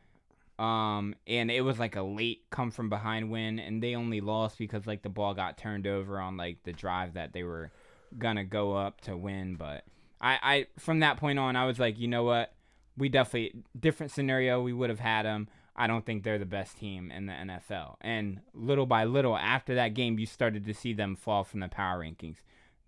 [0.58, 4.58] um, and it was like a late come from behind win, and they only lost
[4.58, 7.72] because like the ball got turned over on like the drive that they were
[8.18, 9.56] gonna go up to win.
[9.56, 9.84] But
[10.24, 12.54] I, I from that point on, I was like, you know what,
[12.96, 14.62] we definitely different scenario.
[14.62, 15.48] We would have had them.
[15.76, 17.96] I don't think they're the best team in the NFL.
[18.00, 21.68] And little by little, after that game, you started to see them fall from the
[21.68, 22.36] power rankings.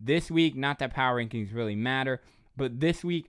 [0.01, 2.23] This week, not that power rankings really matter,
[2.57, 3.29] but this week,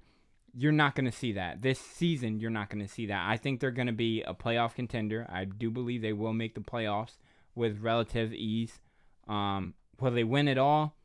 [0.53, 1.61] you're not going to see that.
[1.61, 3.27] This season, you're not going to see that.
[3.27, 5.27] I think they're going to be a playoff contender.
[5.29, 7.17] I do believe they will make the playoffs
[7.55, 8.79] with relative ease.
[9.27, 10.96] Um, will they win it all?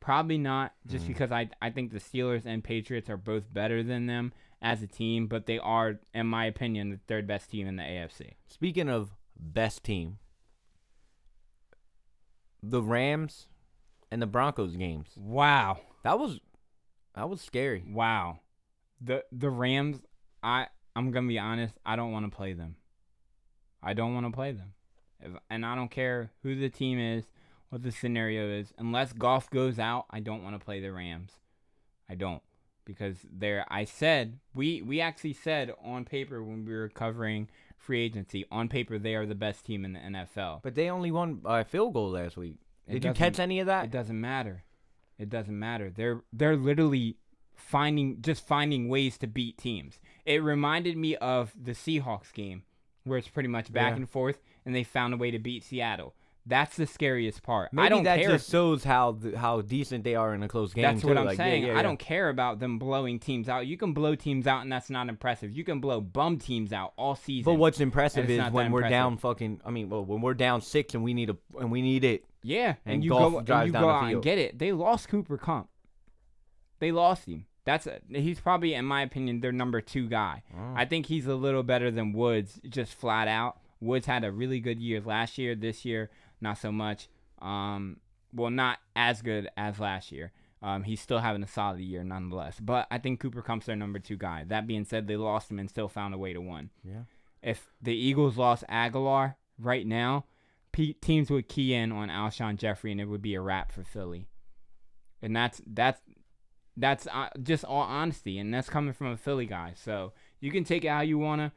[0.00, 1.08] Probably not, just Mm.
[1.08, 4.32] because I, I think the Steelers and Patriots are both better than them
[4.62, 7.82] as a team, but they are, in my opinion, the third best team in the
[7.82, 8.32] AFC.
[8.46, 10.18] Speaking of best team,
[12.62, 13.46] the Rams
[14.10, 15.08] and the Broncos games.
[15.16, 15.80] Wow.
[16.02, 16.40] That was
[17.14, 17.84] that was scary.
[17.86, 18.40] Wow.
[19.00, 20.00] The the Rams,
[20.42, 22.76] I I'm gonna be honest, I don't want to play them.
[23.82, 24.72] I don't want to play them.
[25.20, 27.24] If, and I don't care who the team is,
[27.70, 28.72] what the scenario is.
[28.78, 31.32] Unless Goff goes out, I don't want to play the Rams.
[32.08, 32.42] I don't.
[32.84, 37.48] Because they're I said we we actually said on paper when we were covering
[37.78, 40.62] free agency, on paper they are the best team in the NFL.
[40.62, 42.56] But they only won by a field goal last week.
[42.88, 43.84] It Did you catch any of that?
[43.84, 44.64] It doesn't matter.
[45.18, 45.90] It doesn't matter.
[45.94, 47.16] They're they're literally
[47.54, 50.00] finding just finding ways to beat teams.
[50.24, 52.64] It reminded me of the Seahawks game
[53.04, 53.96] where it's pretty much back Yeah.
[53.98, 56.14] and forth and they found a way to beat Seattle.
[56.50, 57.72] That's the scariest part.
[57.72, 58.28] Maybe I don't that care.
[58.30, 60.82] just shows how th- how decent they are in a close game.
[60.82, 61.08] that's too.
[61.08, 61.62] what I'm Like, yeah, saying.
[61.66, 63.66] yeah, I don't care about them blowing teams out.
[63.66, 65.52] You can blow teams out and that's not impressive.
[65.56, 67.44] You can blow bum teams out all season.
[67.50, 68.90] But what's impressive is when we're impressive.
[68.90, 69.60] down fucking.
[69.64, 72.24] I mean, well, when we're down six and we need a and we need it.
[72.42, 74.58] Yeah, and, And you go and you go the out and get it.
[74.58, 75.68] They lost Cooper Kupp.
[76.78, 77.46] They lost him.
[77.64, 80.42] That's a, he's probably, in my opinion, their number two guy.
[80.56, 80.72] Oh.
[80.74, 83.58] I think he's a little better than Woods, just flat out.
[83.80, 85.54] Woods had a really good year last year.
[85.54, 86.10] This year,
[86.40, 87.08] not so much.
[87.40, 87.98] Um,
[88.32, 90.32] well, not as good as last year.
[90.62, 92.60] Um, he's still having a solid year nonetheless.
[92.60, 94.44] But I think Cooper Kupp's their number two guy.
[94.46, 96.70] That being said, they lost him and still found a way to win.
[96.84, 97.04] Yeah.
[97.42, 100.26] If the Eagles lost Agholor right now,
[100.72, 103.84] pe- teams would key in on Alshon Jeffery, and it would be a wrap for
[103.84, 104.28] Philly.
[105.22, 106.00] And that's that's
[106.76, 109.72] that's uh, just all honesty, and that's coming from a Philly guy.
[109.76, 111.52] So you can take it how you wanna.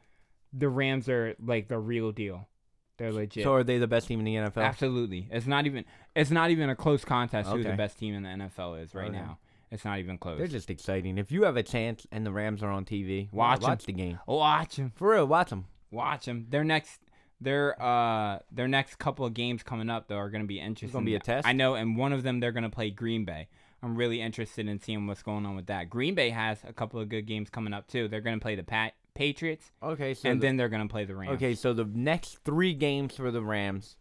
[0.52, 2.48] The Rams are like the real deal.
[2.96, 3.42] They're legit.
[3.44, 4.62] So are they the best team in the NFL?
[4.64, 5.84] Absolutely, it's not even
[6.14, 9.08] it's not even a close contest who the best team in the NFL is right
[9.08, 9.16] Okay.
[9.16, 9.38] now.
[9.70, 10.38] It's not even close.
[10.38, 11.18] They're just exciting.
[11.18, 13.62] If you have a chance and the Rams are on TV, Watch 'em.
[13.70, 14.20] watch the game.
[14.26, 14.92] Watch them.
[14.94, 15.64] For real, watch them.
[15.90, 16.46] Watch them.
[16.50, 17.00] Their next,
[17.40, 20.88] their uh, their next couple of games coming up though are going to be interesting.
[20.88, 21.46] It's gonna be a test?
[21.48, 23.48] I know, and one of them they're going to play Green Bay.
[23.82, 25.90] I'm really interested in seeing what's going on with that.
[25.90, 28.06] Green Bay has a couple of good games coming up too.
[28.08, 30.92] They're going to play the Pat Patriots, Okay, so and the- then they're going to
[30.92, 31.34] play the Rams.
[31.36, 33.96] okay, so the next three games for the Rams: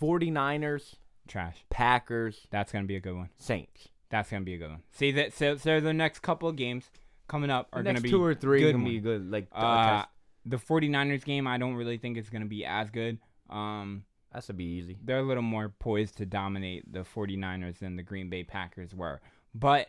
[0.00, 0.96] 49ers,
[1.28, 1.64] trash.
[1.70, 3.30] Packers, That's going to be a good one.
[3.38, 3.88] Saints.
[4.10, 4.82] That's going to be a good one.
[4.90, 5.32] See that?
[5.34, 6.90] So, so the next couple of games
[7.28, 9.30] coming up are going to be two or three good gonna be good.
[9.30, 10.04] Like uh, Uh,
[10.44, 13.18] the 49ers game, I don't really think it's going to be as good.
[13.48, 14.96] Um, that should be easy.
[15.04, 19.20] they're a little more poised to dominate the 49ers than the Green Bay Packers were.
[19.54, 19.88] But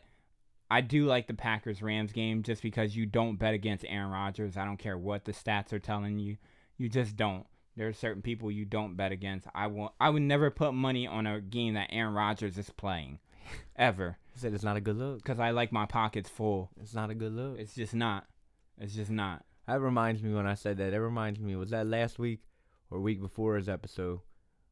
[0.71, 4.55] I do like the Packers Rams game just because you don't bet against Aaron Rodgers.
[4.55, 6.37] I don't care what the stats are telling you.
[6.77, 7.45] You just don't.
[7.75, 9.47] There are certain people you don't bet against.
[9.53, 13.19] I will I would never put money on a game that Aaron Rodgers is playing
[13.75, 15.21] ever He said it's not a good look.
[15.25, 16.69] cuz I like my pockets full.
[16.81, 17.59] It's not a good look.
[17.59, 18.27] It's just not.
[18.77, 19.43] It's just not.
[19.67, 20.91] That reminds me when I said that.
[20.91, 21.53] That reminds me.
[21.57, 22.43] Was that last week
[22.89, 24.21] or week before his episode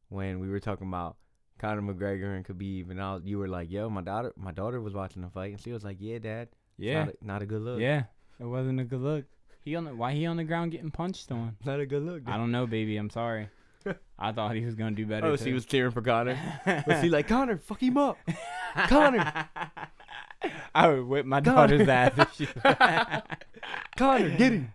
[0.08, 1.18] when we were talking about
[1.60, 4.80] Conor McGregor and Khabib, and I, was- you were like, "Yo, my daughter, my daughter
[4.80, 7.04] was watching the fight, and she was like, yeah, Dad, it's Yeah.
[7.04, 7.80] not a, not a good look.
[7.80, 8.04] Yeah.
[8.38, 9.24] It wasn't a good look.
[9.62, 11.56] He on the, why he on the ground getting punched on?
[11.64, 12.96] not a good look." I don't know, baby.
[12.96, 13.48] I'm sorry.
[14.18, 15.26] I thought he was gonna do better.
[15.26, 15.44] Oh, too.
[15.44, 16.38] she was cheering for Conor.
[16.86, 18.16] was he like, Conor, fuck him up,
[18.88, 19.48] Conor,
[20.74, 21.76] I would whip my Conor.
[21.78, 22.46] daughter's ass if she.
[23.96, 24.72] Conor, get him,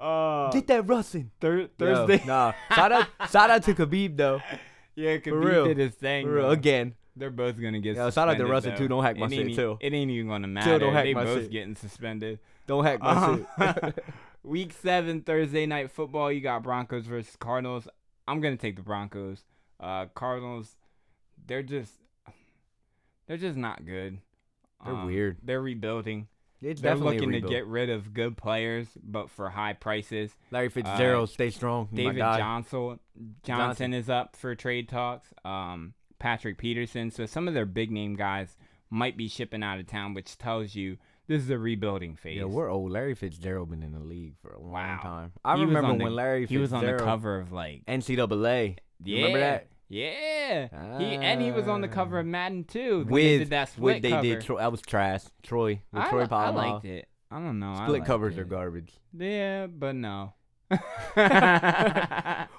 [0.00, 1.28] uh, get that Russin.
[1.40, 2.22] thir- Yo, Thursday.
[2.26, 4.40] nah, shout out, shout out to Khabib though.
[4.96, 5.64] Yeah, Khabib real.
[5.66, 6.26] did his thing.
[6.26, 6.50] For real, bro.
[6.50, 7.96] again, They're both gonna get.
[7.96, 8.76] Yo, shout out to Russell, though.
[8.78, 8.88] too.
[8.88, 9.78] Don't hack my It shit, too.
[9.80, 10.78] It ain't even gonna matter.
[10.78, 11.50] don't hack they my both shit.
[11.52, 12.38] getting suspended.
[12.66, 14.04] Don't hack my Um, shit.
[14.42, 16.32] Week seven, Thursday night football.
[16.32, 17.86] You got Broncos versus Cardinals.
[18.26, 19.44] I'm gonna take the Broncos.
[19.78, 20.74] Uh, Cardinals,
[21.46, 21.92] they're just,
[23.26, 24.18] they're just not good.
[24.84, 25.36] They're Um, weird.
[25.42, 26.28] They're rebuilding.
[26.66, 30.32] It's They're definitely looking to get rid of good players, but for high prices.
[30.50, 31.88] Larry Fitzgerald, stay strong.
[31.94, 32.16] David.
[32.16, 32.98] Johnson Johnson
[33.44, 33.94] Johnson.
[33.94, 35.28] is up for trade talks.
[35.44, 37.10] Um, Patrick Peterson.
[37.10, 38.56] So some of their big name guys
[38.90, 40.96] might be shipping out of town, which tells you
[41.28, 42.38] this is a rebuilding phase.
[42.38, 42.90] Yeah, we're old.
[42.92, 44.98] Larry Fitzgerald been in the league for a long Wow.
[45.02, 45.32] time.
[45.44, 48.76] I He remember on the- when Larry he was on the cover of like NCAA.
[49.04, 49.66] yeah, You remember that?
[49.88, 50.98] Yeah.
[50.98, 52.28] he and he was on the cover of ah.
[52.28, 53.06] Madden too.
[53.08, 54.22] With did that split with they cover.
[54.22, 54.40] did.
[54.42, 55.22] Tro- that was trash.
[55.42, 57.08] Troy with I, Troy li- I liked it.
[57.30, 57.74] I don't know.
[57.84, 58.40] Split covers it.
[58.40, 58.92] are garbage.
[59.16, 60.34] Yeah, but no.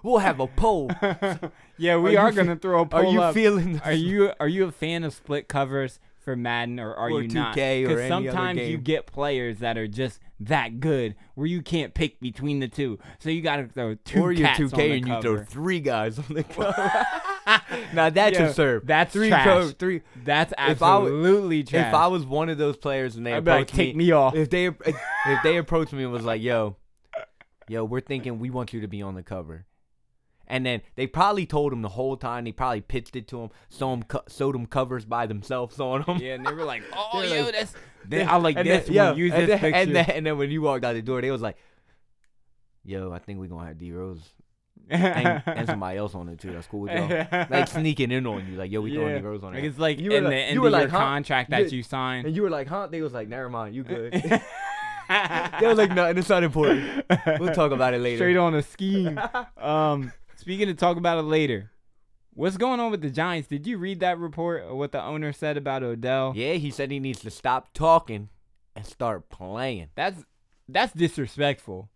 [0.04, 0.90] We'll have a poll.
[1.78, 3.02] yeah, we Are are, gonna throw a poll.
[3.02, 3.34] Are you up.
[3.34, 3.82] feeling?
[3.84, 7.30] Are you are you a fan of split covers for Madden or are Or you
[7.30, 7.56] not?
[7.56, 11.62] 2K or any other sometimes you get players that are just that good where you
[11.62, 14.92] can't pick between the two, so you gotta throw two or you're 2K on the
[14.92, 17.06] and you throw three guys on the cover.
[17.94, 18.86] now that's Yo, a serve.
[18.86, 19.46] That's three trash.
[19.46, 20.02] co- three.
[20.26, 21.88] That's If I absolutely trash.
[21.88, 24.12] If I was one of those players and they I'd be like, approached take me
[24.12, 24.36] off.
[24.36, 26.76] if they if they approached me and was like, "Yo,
[27.70, 29.66] yo, we're thinking we want you to be on the cover,"
[30.48, 32.44] and then they probably told him the whole time.
[32.46, 36.04] They probably pitched it to him, so him co- sewed them covers by themselves on
[36.04, 36.18] them.
[36.18, 37.76] yeah, and they were like, "Oh, yo, like- that's
[38.32, 39.14] I like and this Then, yo.
[39.16, 41.22] Use and this then, picture." And then, and then when you walked out the door,
[41.22, 41.58] they was like,
[42.86, 44.22] "Yo, I think we're gonna have D Rose
[44.90, 46.54] and, and somebody else on it too.
[46.54, 49.20] That's cool with y'all." Like sneaking in on you, like, "Yo, we throwing Yeah.
[49.20, 50.80] D Rose on Like it's like You were in like- the end you of were
[50.80, 50.98] your huh?
[50.98, 51.68] contract that Yeah.
[51.78, 52.28] you signed.
[52.28, 55.94] And you were like, "Huh?" They was like, "Never mind, you good." they was like,
[55.94, 57.06] "No, it's not important.
[57.40, 59.20] We'll talk about it later." Straight on a scheme.
[59.58, 60.12] um,
[60.48, 61.72] speaking of talk about it later,
[62.34, 63.50] what's going on with the Giants?
[63.50, 66.32] Did you read that report of what the owner said about Odell?
[66.38, 68.30] Yeah, he said he needs to stop talking
[68.74, 69.90] and start playing.
[69.96, 70.24] That's
[70.70, 71.90] that's disrespectful.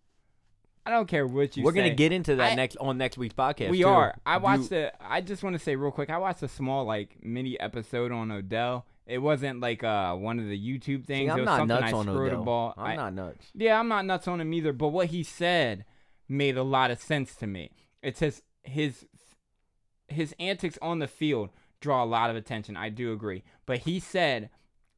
[0.85, 1.77] I don't care what you We're say.
[1.77, 3.69] gonna get into that I- next on next week's podcast.
[3.69, 3.87] We too.
[3.87, 4.15] are.
[4.25, 4.91] I You- watched the.
[5.01, 6.09] I just want to say real quick.
[6.09, 8.85] I watched a small like mini episode on Odell.
[9.07, 11.27] It wasn't like uh one of the YouTube things.
[11.27, 12.73] See, I'm it was not something nuts I on Odell.
[12.77, 13.45] I'm I- not nuts.
[13.55, 14.73] Yeah, I'm not nuts on him either.
[14.73, 15.85] But what he said
[16.27, 17.71] made a lot of sense to me.
[18.01, 19.05] It's his his
[20.07, 21.49] his antics on the field
[21.79, 22.77] draw a lot of attention.
[22.77, 23.43] I do agree.
[23.65, 24.49] But he said,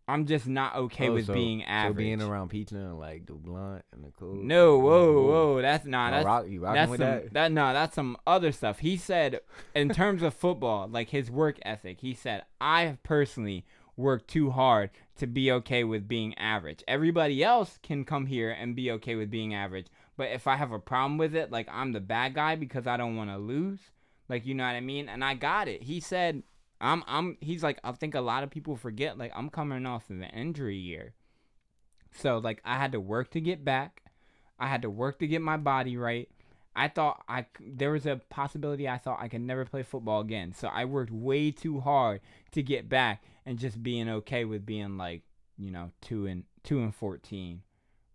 [0.07, 3.25] "I'm just not okay Oh, with so- being average." So being around pizza and like
[3.25, 4.35] the blunt and the cool.
[4.35, 6.09] no, whoa, whoa, that's not.
[6.09, 7.51] Nah, that's rock, you that's with some, that?
[7.51, 8.79] no, that's some other stuff.
[8.79, 9.39] He said,
[9.75, 14.49] in terms of football, like his work ethic, he said, I have personally worked too
[14.49, 16.83] hard to be okay with being average.
[16.87, 19.85] Everybody else can come here and be okay with being average.
[20.15, 22.97] But if I have a problem with it, like I'm the bad guy because I
[22.97, 23.79] don't want to lose,
[24.29, 25.09] like you know what I mean?
[25.09, 25.83] And I got it.
[25.83, 26.43] He said,
[26.79, 30.09] I'm I'm he's like, I think a lot of people forget, like I'm coming off
[30.09, 31.13] of an injury year.
[32.11, 34.03] So like I had to work to get back.
[34.59, 36.29] I had to work to get my body right.
[36.75, 40.53] I thought I there was a possibility I thought I could never play football again.
[40.53, 44.97] So I worked way too hard to get back and just being okay with being
[44.97, 45.23] like,
[45.57, 47.61] you know, 2 and 2 and 14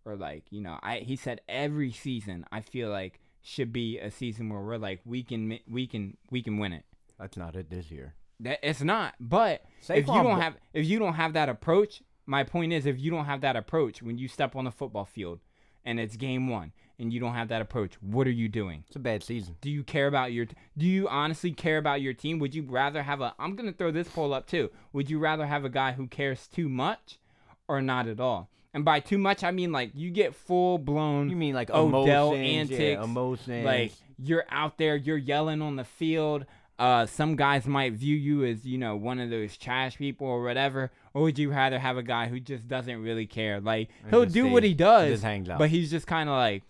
[0.05, 4.11] or like, you know, I he said every season I feel like should be a
[4.11, 6.85] season where we're like we can we can we can win it.
[7.19, 8.15] That's not it this year.
[8.39, 9.15] That it's not.
[9.19, 12.99] But if you don't have if you don't have that approach, my point is if
[12.99, 15.39] you don't have that approach when you step on the football field
[15.83, 18.83] and it's game 1 and you don't have that approach, what are you doing?
[18.87, 19.55] It's a bad season.
[19.61, 20.45] Do you care about your
[20.77, 22.39] do you honestly care about your team?
[22.39, 24.69] Would you rather have a I'm going to throw this poll up too.
[24.93, 27.19] Would you rather have a guy who cares too much
[27.67, 28.49] or not at all?
[28.73, 32.33] And by too much I mean like you get full blown You mean like Odell
[32.33, 32.71] emotions?
[32.71, 33.65] antics, yeah, emotions.
[33.65, 36.45] like you're out there, you're yelling on the field.
[36.77, 40.43] Uh, some guys might view you as you know one of those trash people or
[40.43, 40.91] whatever.
[41.13, 43.59] Or would you rather have a guy who just doesn't really care?
[43.59, 45.57] Like And he'll do what he does, just hangs out.
[45.59, 46.63] but he's just kind of like,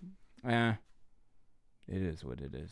[0.47, 0.73] eh,
[1.87, 2.71] it is what it is.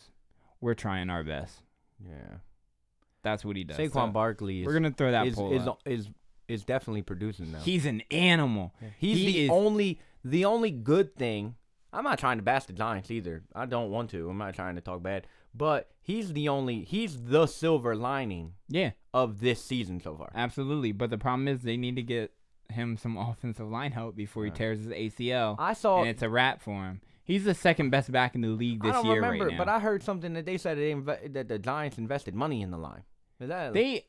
[0.60, 1.62] We're trying our best.
[2.04, 2.38] yeah.
[3.22, 3.76] That's what he does.
[3.76, 5.80] Saquon So, Barkley is we're gonna throw that is, poll is, up.
[5.84, 6.08] is
[6.48, 7.58] is definitely producing now.
[7.60, 8.74] He's an animal.
[8.98, 11.54] He's he the is- only the only good thing.
[11.92, 13.42] I'm not trying to bash the Giants either.
[13.54, 14.28] I don't want to.
[14.28, 15.26] I'm not trying to talk bad.
[15.54, 20.30] But he's the only he's the silver lining Yeah, of this season so far.
[20.34, 20.92] absolutely.
[20.92, 22.32] But the problem is they need to get
[22.70, 25.56] him some offensive line help before he tears his ACL.
[25.58, 27.00] I saw and it's a wrap for him.
[27.24, 29.58] He's the second best back in the league this I don't year remember, right now.
[29.58, 32.70] but I heard something that they said they inve- that the Giants invested money in
[32.70, 33.02] the line.
[33.40, 34.04] Is that they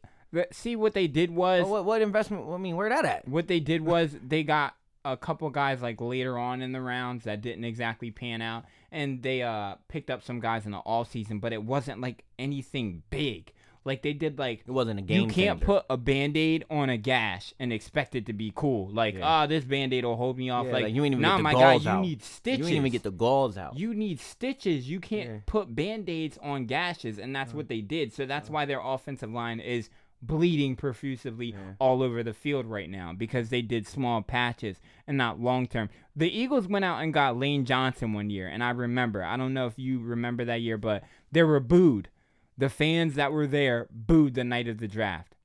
[0.52, 2.48] see what they did was what, what investment?
[2.50, 3.28] I mean, where that at?
[3.28, 4.76] what they did was they got
[5.06, 9.24] a couple guys like later on in the rounds that didn't exactly pan out, and
[9.24, 13.02] they uh picked up some guys in the all season, but it wasn't like anything
[13.10, 13.52] big.
[13.86, 15.22] Like they did like It wasn't a game.
[15.22, 15.66] you can't changer.
[15.66, 18.90] put a band-aid on a gash and expect it to be cool.
[18.92, 19.48] Like, ah, Yeah.
[19.48, 20.68] this band-aid will hold me off.
[20.68, 22.60] Yeah, like, like, you ain't even nah, get the my guy, gauze you need stitches.
[22.60, 23.80] You didn't even get the gauze out.
[23.80, 24.90] You need stitches.
[24.90, 25.38] You can't Yeah.
[25.46, 28.12] put band-aids on gashes, and that's what they did.
[28.14, 29.90] So that's why their offensive line is
[30.22, 31.74] bleeding profusively Yeah.
[31.80, 35.90] all over the field right now because they did small patches and not long term.
[36.16, 39.24] The Eagles went out and got Lane Johnson one year, and I remember.
[39.24, 42.10] I don't know if you remember that year, but they were booed.
[42.58, 45.36] The fans that were there booed the night of the draft.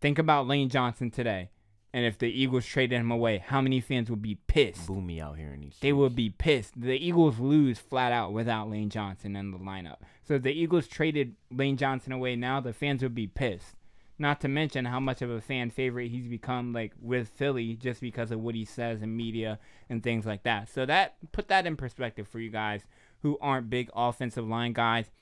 [0.00, 1.50] Think about Lane Johnson today.
[1.94, 4.88] And if the Eagles traded him away, how many fans would be pissed?
[4.88, 5.76] Boo me out here in these.
[5.80, 6.72] They would be pissed.
[6.76, 9.98] The Eagles lose flat out without Lane Johnson in the lineup.
[10.24, 13.76] So if the Eagles traded Lane Johnson away now, the fans would be pissed.
[14.18, 18.00] Not to mention how much of a fan favorite he's become like with Philly just
[18.00, 20.68] because of what he says in media and things like that.
[20.68, 22.82] So that put that in perspective for you guys
[23.22, 25.12] who aren't big offensive line guys.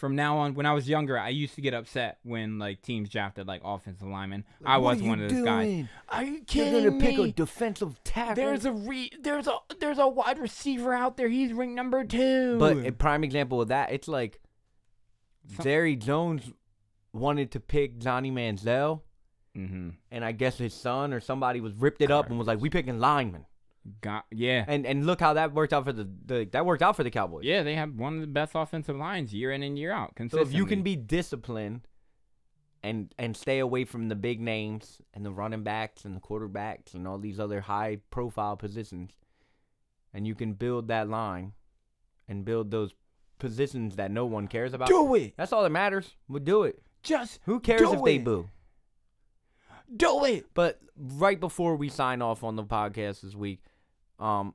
[0.00, 3.10] From now on, when I was younger, I used to get upset when like teams
[3.10, 4.46] drafted like offensive linemen.
[4.64, 5.88] I was one of those guys.
[6.08, 7.28] Are you kidding You're gonna pick me?
[7.28, 8.34] a defensive tackle.
[8.34, 11.28] There's a re- there's a there's a wide receiver out there.
[11.28, 12.58] He's ring number two.
[12.58, 14.40] But a prime example of that, it's like
[15.54, 16.50] Some- Jerry Jones
[17.12, 19.02] wanted to pick Johnny Manziel,
[19.54, 19.90] mm-hmm.
[20.10, 22.70] and I guess his son or somebody was ripped it up and was like, "We
[22.70, 23.44] picking linemen."
[24.02, 26.96] Got yeah And and look how that worked out for the, the that worked out
[26.96, 27.44] for the Cowboys.
[27.44, 27.62] yeah.
[27.62, 30.12] They have one of the best offensive lines year in and year out.
[30.30, 31.88] So if you can be disciplined
[32.82, 36.94] and and stay away from the big names and the running backs and the quarterbacks
[36.94, 39.12] and all these other high profile positions,
[40.12, 41.52] and you can build that line
[42.28, 42.92] and build those
[43.38, 44.88] positions that no one cares about.
[44.88, 46.14] do it, That's all that matters.
[46.28, 46.82] We'll do it.
[47.02, 48.48] just Who cares Do if they boo?
[49.96, 50.46] do it.
[50.54, 53.62] But right before we sign off on the podcast this week,
[54.20, 54.54] um,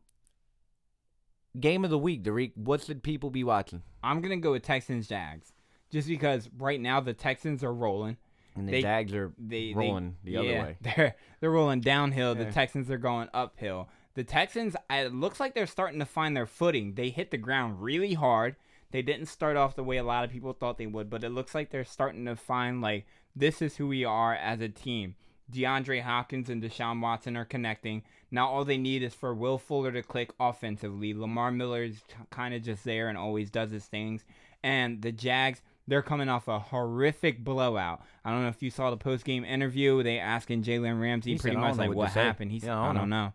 [1.60, 2.52] game of the week, Derek.
[2.56, 3.82] What should people be watching?
[4.04, 5.54] I'm gonna go with Texans Jags,
[5.92, 8.18] just because right now the Texans are rolling.
[8.56, 10.78] And the They- Jags are They rolling they, the other yeah, way.
[10.82, 12.38] They're they're rolling downhill.
[12.38, 12.46] Yeah.
[12.46, 13.90] The Texans are going uphill.
[14.14, 16.94] The Texans, it looks like they're starting to find their footing.
[16.94, 18.56] They hit the ground really hard.
[18.92, 21.32] They didn't start off the way a lot of people thought they would, but it
[21.32, 23.06] looks like they're starting to find like
[23.36, 25.16] this is who we are as a team.
[25.52, 28.04] DeAndre Hopkins and Deshaun Watson are connecting.
[28.32, 31.14] Now all they need is for Will Fuller to click offensively.
[31.14, 34.26] Lamar Miller is kind of just there and always does his things.
[34.64, 38.02] And the Jags, they're coming off a horrific blowout.
[38.24, 40.02] I don't know if you saw the post game interview.
[40.02, 42.52] They asking Jalen Ramsey He pretty "I don't much like what what happened.
[42.52, 43.34] He said, Yeah, I I don't don't know.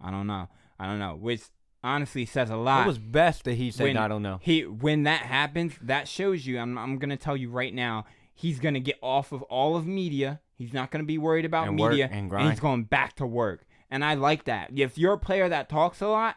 [0.00, 0.48] I don't know.
[0.78, 1.14] I don't know.
[1.14, 1.42] Which
[1.84, 4.66] honestly says a lot It was best that he said, when "I don't know." He
[4.66, 6.58] when that happens, that shows you.
[6.58, 8.06] I'm I'm gonna tell you right now.
[8.34, 10.40] He's gonna get off of all of media.
[10.56, 13.64] He's not gonna be worried about And media, and he's going back to work.
[13.90, 14.70] And I like that.
[14.76, 16.36] If you're a player that talks a lot,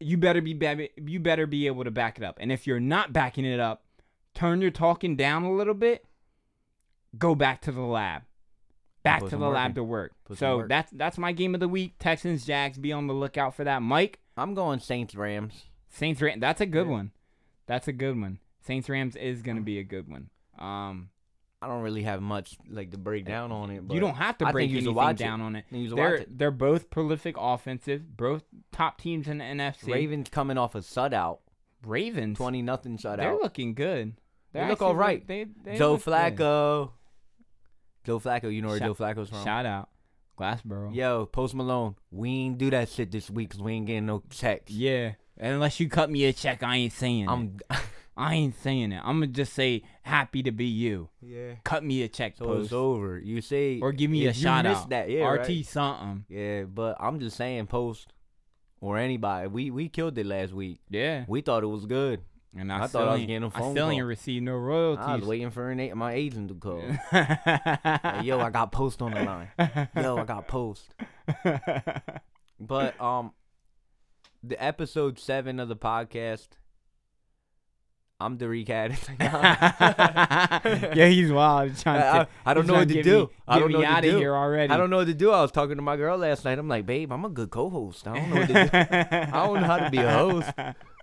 [0.00, 2.38] you better be be- you better be able to back it up.
[2.40, 3.84] And if you're not backing it up,
[4.34, 6.04] turn your talking down a little bit.
[7.18, 8.22] Go back to the lab.
[9.02, 10.12] Back to the work lab to work.
[10.24, 10.68] Put so work.
[10.68, 11.94] that's that's my game of the week.
[11.98, 12.78] Texans Jags.
[12.78, 13.82] Be on the lookout for that.
[13.82, 14.20] Mike.
[14.36, 15.64] I'm going Saints Rams.
[15.90, 16.40] Saints Rams.
[16.40, 16.92] That's a good Yeah.
[16.92, 17.10] one.
[17.66, 18.38] That's a good one.
[18.60, 20.30] Saints Rams is gonna be a good one.
[20.58, 21.10] Um,
[21.62, 23.86] I don't really have much like to break down on it.
[23.86, 25.64] But you don't have to break anything watch down on it.
[25.70, 26.38] They're watch it.
[26.38, 28.42] they're both prolific offensive, both
[28.72, 29.92] top teams in the NFC.
[29.92, 31.38] Ravens coming off a shutout,
[31.86, 32.36] Ravens.
[32.36, 33.18] twenty nothing shutout.
[33.18, 34.14] They're looking good.
[34.52, 35.26] They They're look actually all right.
[35.26, 36.12] They, they Joe look good.
[36.12, 36.90] Flacco.
[38.04, 39.44] Joe Flacco, you know where Shout- Joe Flacco's from?
[39.44, 39.88] Shout out,
[40.36, 40.92] Glassboro.
[40.94, 44.22] Yo, Post Malone, we ain't do that shit this week because we ain't getting no
[44.30, 44.72] checks.
[44.72, 45.12] Yeah.
[45.38, 47.28] Unless you cut me a check, I ain't saying it.
[47.28, 47.56] I'm.
[48.22, 49.00] I ain't saying it.
[49.04, 51.08] I'm gonna just say happy to be you.
[51.20, 51.54] yeah.
[51.64, 52.64] Cut me a check, So post.
[52.64, 53.18] it's over.
[53.18, 54.90] You say or give me a shout missed out.
[54.90, 55.66] That, yeah, RT right.
[55.66, 56.24] something.
[56.28, 58.12] Yeah, but I'm just saying, Post
[58.80, 60.80] or anybody, we we killed it last week.
[60.88, 61.24] Yeah.
[61.28, 62.20] We thought it was good.
[62.54, 64.08] And I I, thought I was getting a phone I still ain't call.
[64.08, 65.04] received no royalties.
[65.06, 66.82] I was waiting for an, a- my agent to call.
[67.12, 69.48] Like, Yo, I got Post on the line.
[69.96, 70.94] Yo, I got Post.
[72.60, 73.32] But um,
[74.42, 76.48] the episode seven of the podcast.
[78.22, 79.04] I'm Derek Addis.
[79.18, 81.76] yeah, he's wild.
[81.76, 83.22] Trying to, I, I, don't know what to get do.
[83.22, 84.16] Me, I don't know me what to do.
[84.16, 84.72] here already.
[84.72, 85.32] I don't know what to do.
[85.32, 86.58] I was talking to my girl last night.
[86.58, 88.06] I'm like, babe, I'm a good co-host.
[88.06, 88.60] I don't know what to do.
[88.72, 90.50] I don't know how to be a host.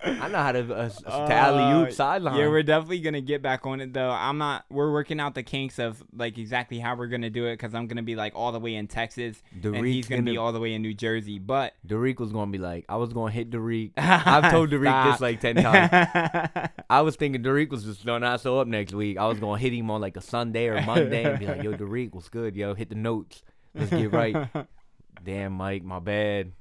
[0.01, 2.37] I know how to uh, Uh, alley oop sideline.
[2.37, 4.09] Yeah, we're definitely gonna get back on it though.
[4.09, 4.65] I'm not.
[4.69, 7.87] We're working out the kinks of like exactly how we're gonna do it because I'm
[7.87, 10.59] gonna be like all the way in Texas and Derek's he's gonna, be all the
[10.59, 11.37] way in New Jersey.
[11.39, 13.91] But Derek was gonna be like, I was gonna hit Derek.
[13.97, 16.69] I've told Derek this like ten times.
[16.89, 19.17] I was thinking Derek was just gonna not show up next week.
[19.17, 21.73] I was gonna hit him on like a Sunday or Monday and be like, Yo,
[21.73, 22.55] Derek, what's good?
[22.55, 23.43] Yo, hit the notes.
[23.75, 24.49] Let's get right.
[25.25, 26.53] damn, Mike, my bad.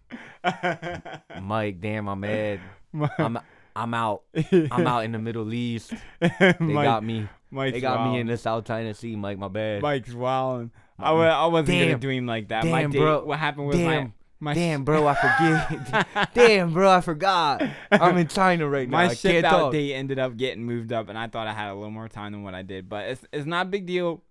[1.40, 2.60] Mike, damn, I'm mad.
[3.18, 3.38] I'm
[3.76, 4.22] I'm out.
[4.52, 5.92] I'm out in the Middle East.
[6.20, 7.28] They Mike, got me.
[7.50, 9.38] Mike's They got me in the South China Sea, Mike.
[9.38, 9.82] My bad.
[9.82, 10.70] Mike's wilding.
[10.98, 12.00] I, uh, I wasn't gonna Damn.
[12.00, 12.66] do him like that.
[12.66, 13.24] my Damn, date, bro.
[13.24, 14.04] What happened with Damn.
[14.04, 16.28] my my Damn, bro, I forget.
[16.34, 17.62] Damn, bro, I forgot.
[17.90, 18.96] I'm in China right now.
[19.08, 19.74] my ship out talk.
[19.74, 22.44] ended up getting moved up, and I thought I had a little more time than
[22.44, 22.88] what I did.
[22.88, 24.22] But it's it's not a big deal.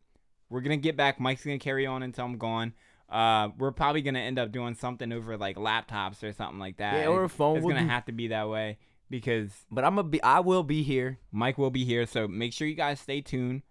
[0.50, 1.20] We're gonna get back.
[1.20, 2.74] Mike's gonna carry on until I'm gone.
[3.10, 6.96] Uh, we're probably gonna end up doing something over like laptops or something like that.
[6.96, 7.58] Yeah, or a phone.
[7.58, 8.78] It's We'll gonna do- have to be that way
[9.10, 10.22] because But I'm gonna be.
[10.22, 11.20] I will be here.
[11.32, 12.06] Mike will be here.
[12.06, 13.62] So make sure you guys stay tuned.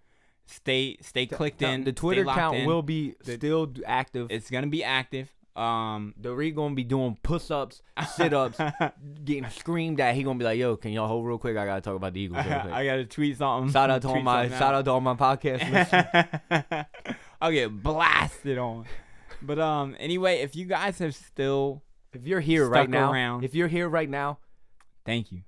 [0.47, 1.84] Stay stay clicked in.
[1.84, 2.66] The Twitter account in.
[2.66, 4.28] will be The- still active.
[4.30, 5.30] It's gonna be active.
[5.55, 7.82] Um, The Reed gonna be doing push ups,
[8.14, 8.59] sit ups,
[9.24, 10.14] getting screamed at.
[10.14, 11.57] He gonna be like, "Yo, can y'all hold real quick?
[11.57, 12.72] I gotta talk about the Eagles." Real quick.
[12.72, 13.72] I gotta tweet something.
[13.72, 16.84] shout out to all my shout out to all my podcast listeners.
[17.41, 18.84] I'll get blasted on.
[19.43, 21.82] But um, anyway, if you guys have still,
[22.12, 23.45] If you're here right now, around.
[23.45, 24.39] if you're here right now,
[25.05, 25.43] thank you.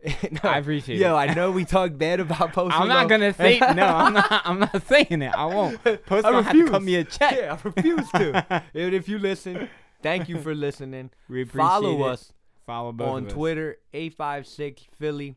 [0.30, 1.10] no, I appreciate Yo, it.
[1.10, 2.74] Yo, I know we talk bad about Post.
[2.78, 3.84] I'm not gonna say no.
[3.84, 4.42] I'm not.
[4.44, 5.34] I'm not saying it.
[5.34, 5.82] I won't.
[5.82, 7.34] Post I gonna have to cut me a check.
[7.36, 8.62] Yeah, I refuse to.
[8.74, 9.68] and if you listen,
[10.02, 11.10] thank you for listening.
[11.28, 12.10] We appreciate Follow it.
[12.12, 12.32] us
[12.64, 13.32] Follow both on of us.
[13.32, 15.36] Twitter, 856 Philly,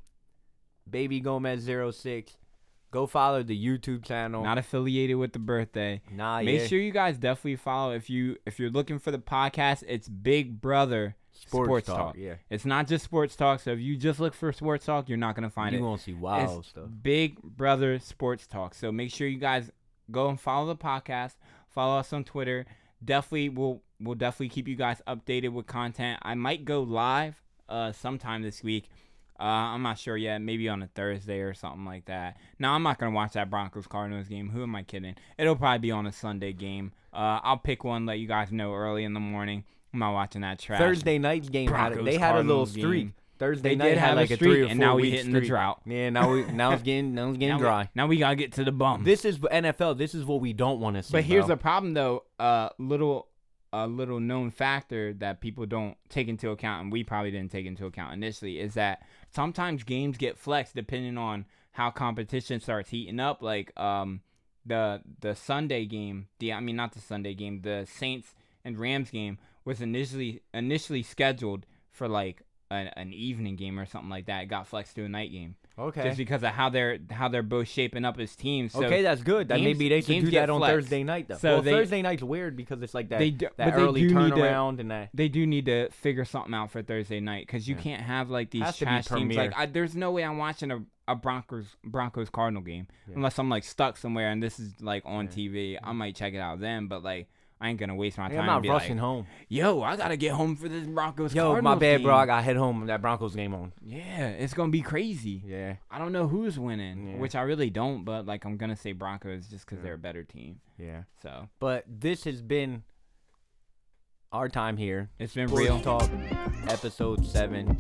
[0.90, 2.38] Baby Gomez 06.
[2.92, 4.44] Go follow the YouTube channel.
[4.44, 6.02] Not affiliated with the birthday.
[6.12, 6.68] nah, Make yeah.
[6.68, 9.84] sure you guys definitely follow if you if you're looking for the podcast.
[9.88, 12.16] It's Big Brother Sports, Talk.
[12.18, 12.36] Yeah.
[12.50, 13.62] It's not just Sports Talk.
[13.62, 15.80] So if you just look for Sports Talk, you're not gonna find it.
[15.80, 15.88] you it.
[15.88, 16.86] gonna see wild It's stuff.
[17.02, 18.74] Big Brother Sports Talk.
[18.76, 19.72] So make sure you guys
[20.12, 21.36] go and follow the podcast.
[21.70, 22.66] Follow us on Twitter.
[23.04, 26.20] Definitely, we'll we'll definitely keep you guys updated with content.
[26.24, 28.90] I might go live uh sometime this week.
[29.40, 30.42] Uh, I'm not sure yet.
[30.42, 32.38] Maybe on a Thursday or something like that.
[32.60, 34.50] No, I'm not gonna watch that Broncos Cardinals game.
[34.50, 35.16] Who am I kidding?
[35.38, 36.92] It'll probably be on a Sunday game.
[37.14, 38.06] Uh, I'll pick one.
[38.06, 39.64] Let you guys know early in the morning.
[39.94, 40.80] I'm not watching that trash.
[40.80, 42.84] Thursday night's game had a, they had a little streak.
[43.06, 43.14] game.
[43.40, 45.02] Thursday They night did had like a a three streak, or and four now we
[45.02, 45.82] week hitting the drought.
[45.88, 47.90] Yeah, now we now it's getting now it's getting now we- dry.
[47.96, 49.04] now we gotta get to the bum.
[49.04, 49.98] This is NFL.
[49.98, 51.12] This is what we don't want to see.
[51.12, 51.56] But here's bro.
[51.56, 52.24] the problem, though.
[52.38, 53.28] Uh, little,
[53.74, 57.66] a little known factor that people don't take into account, and we probably didn't take
[57.66, 63.20] into account initially, is that sometimes games get flexed depending on how competition starts heating
[63.20, 63.42] up.
[63.42, 64.22] Like um,
[64.66, 69.10] the the Sunday game, the I mean not the Sunday game, the Saints and Rams
[69.10, 74.44] game was initially initially scheduled for like an, an evening game or something like that.
[74.44, 76.04] It got flexed to a night game okay.
[76.04, 78.72] just because of how they're how they're both shaping up as teams.
[78.74, 79.48] So okay, that's good.
[79.50, 80.74] That games- maybe they should do that on flexed.
[80.76, 81.38] Thursday night though.
[81.38, 84.14] So well, they- Thursday night's weird because it's like that They do- that early do
[84.16, 85.10] need to- turnaround and that.
[85.14, 87.82] they do need to figure something out for Thursday night because you Yeah.
[87.82, 89.36] can't have like these trash teams.
[89.36, 89.54] Like.
[89.58, 93.16] I, there's no way I'm watching a, a Broncos Broncos Cardinal game Yeah.
[93.16, 95.32] unless I'm like stuck somewhere and this is like on Yeah.
[95.32, 95.78] TV.
[95.84, 97.28] I might check it out then, but like
[97.62, 98.40] I ain't gonna waste my time.
[98.40, 99.28] I'm not rushing like, home.
[99.48, 101.34] Yo, I gotta get home for this Broncos.
[101.36, 102.16] Yo, my Cardinals bad, bro.
[102.16, 102.86] I game." got to head home.
[102.88, 103.72] That Broncos game on.
[103.86, 105.44] Yeah, it's gonna be crazy.
[105.46, 107.18] Yeah, I don't know who's winning, Yeah.
[107.18, 109.84] which I really don't, but like I'm gonna say Broncos just because Yeah.
[109.84, 110.60] they're a better team.
[110.80, 111.04] yeah.
[111.22, 112.84] So But this has been
[114.32, 115.10] our time here.
[115.20, 115.80] it's been Sports real.
[115.82, 116.10] Talk,
[116.70, 117.76] episode seven.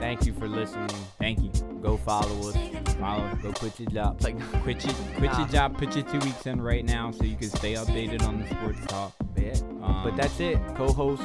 [0.00, 0.88] Thank you for listening.
[1.18, 1.50] Thank you.
[1.82, 2.56] Go follow us.
[2.94, 3.34] Follow.
[3.42, 4.22] Go quit your job.
[4.22, 5.38] Like, Quit your quit Nah.
[5.40, 5.76] your job.
[5.76, 8.86] Put your two weeks in right now so you can stay updated on the sports
[8.86, 9.12] talk.
[9.36, 9.52] yeah.
[9.82, 10.58] Um, But that's it.
[10.74, 11.22] Co-host,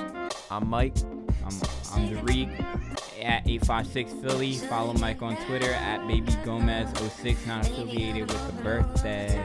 [0.52, 0.96] I'm Mike.
[1.46, 1.56] I'm
[1.94, 2.50] I'm Derek
[3.22, 4.54] at 856 Philly.
[4.58, 6.90] Follow Mike on Twitter at Baby Gomez
[7.22, 7.46] 06.
[7.48, 9.40] Not affiliated with the birthday.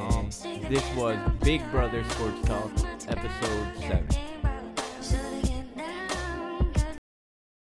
[0.00, 0.30] Um,
[0.68, 2.70] this was Big Brother Sports Talk,
[3.08, 4.06] episode seven.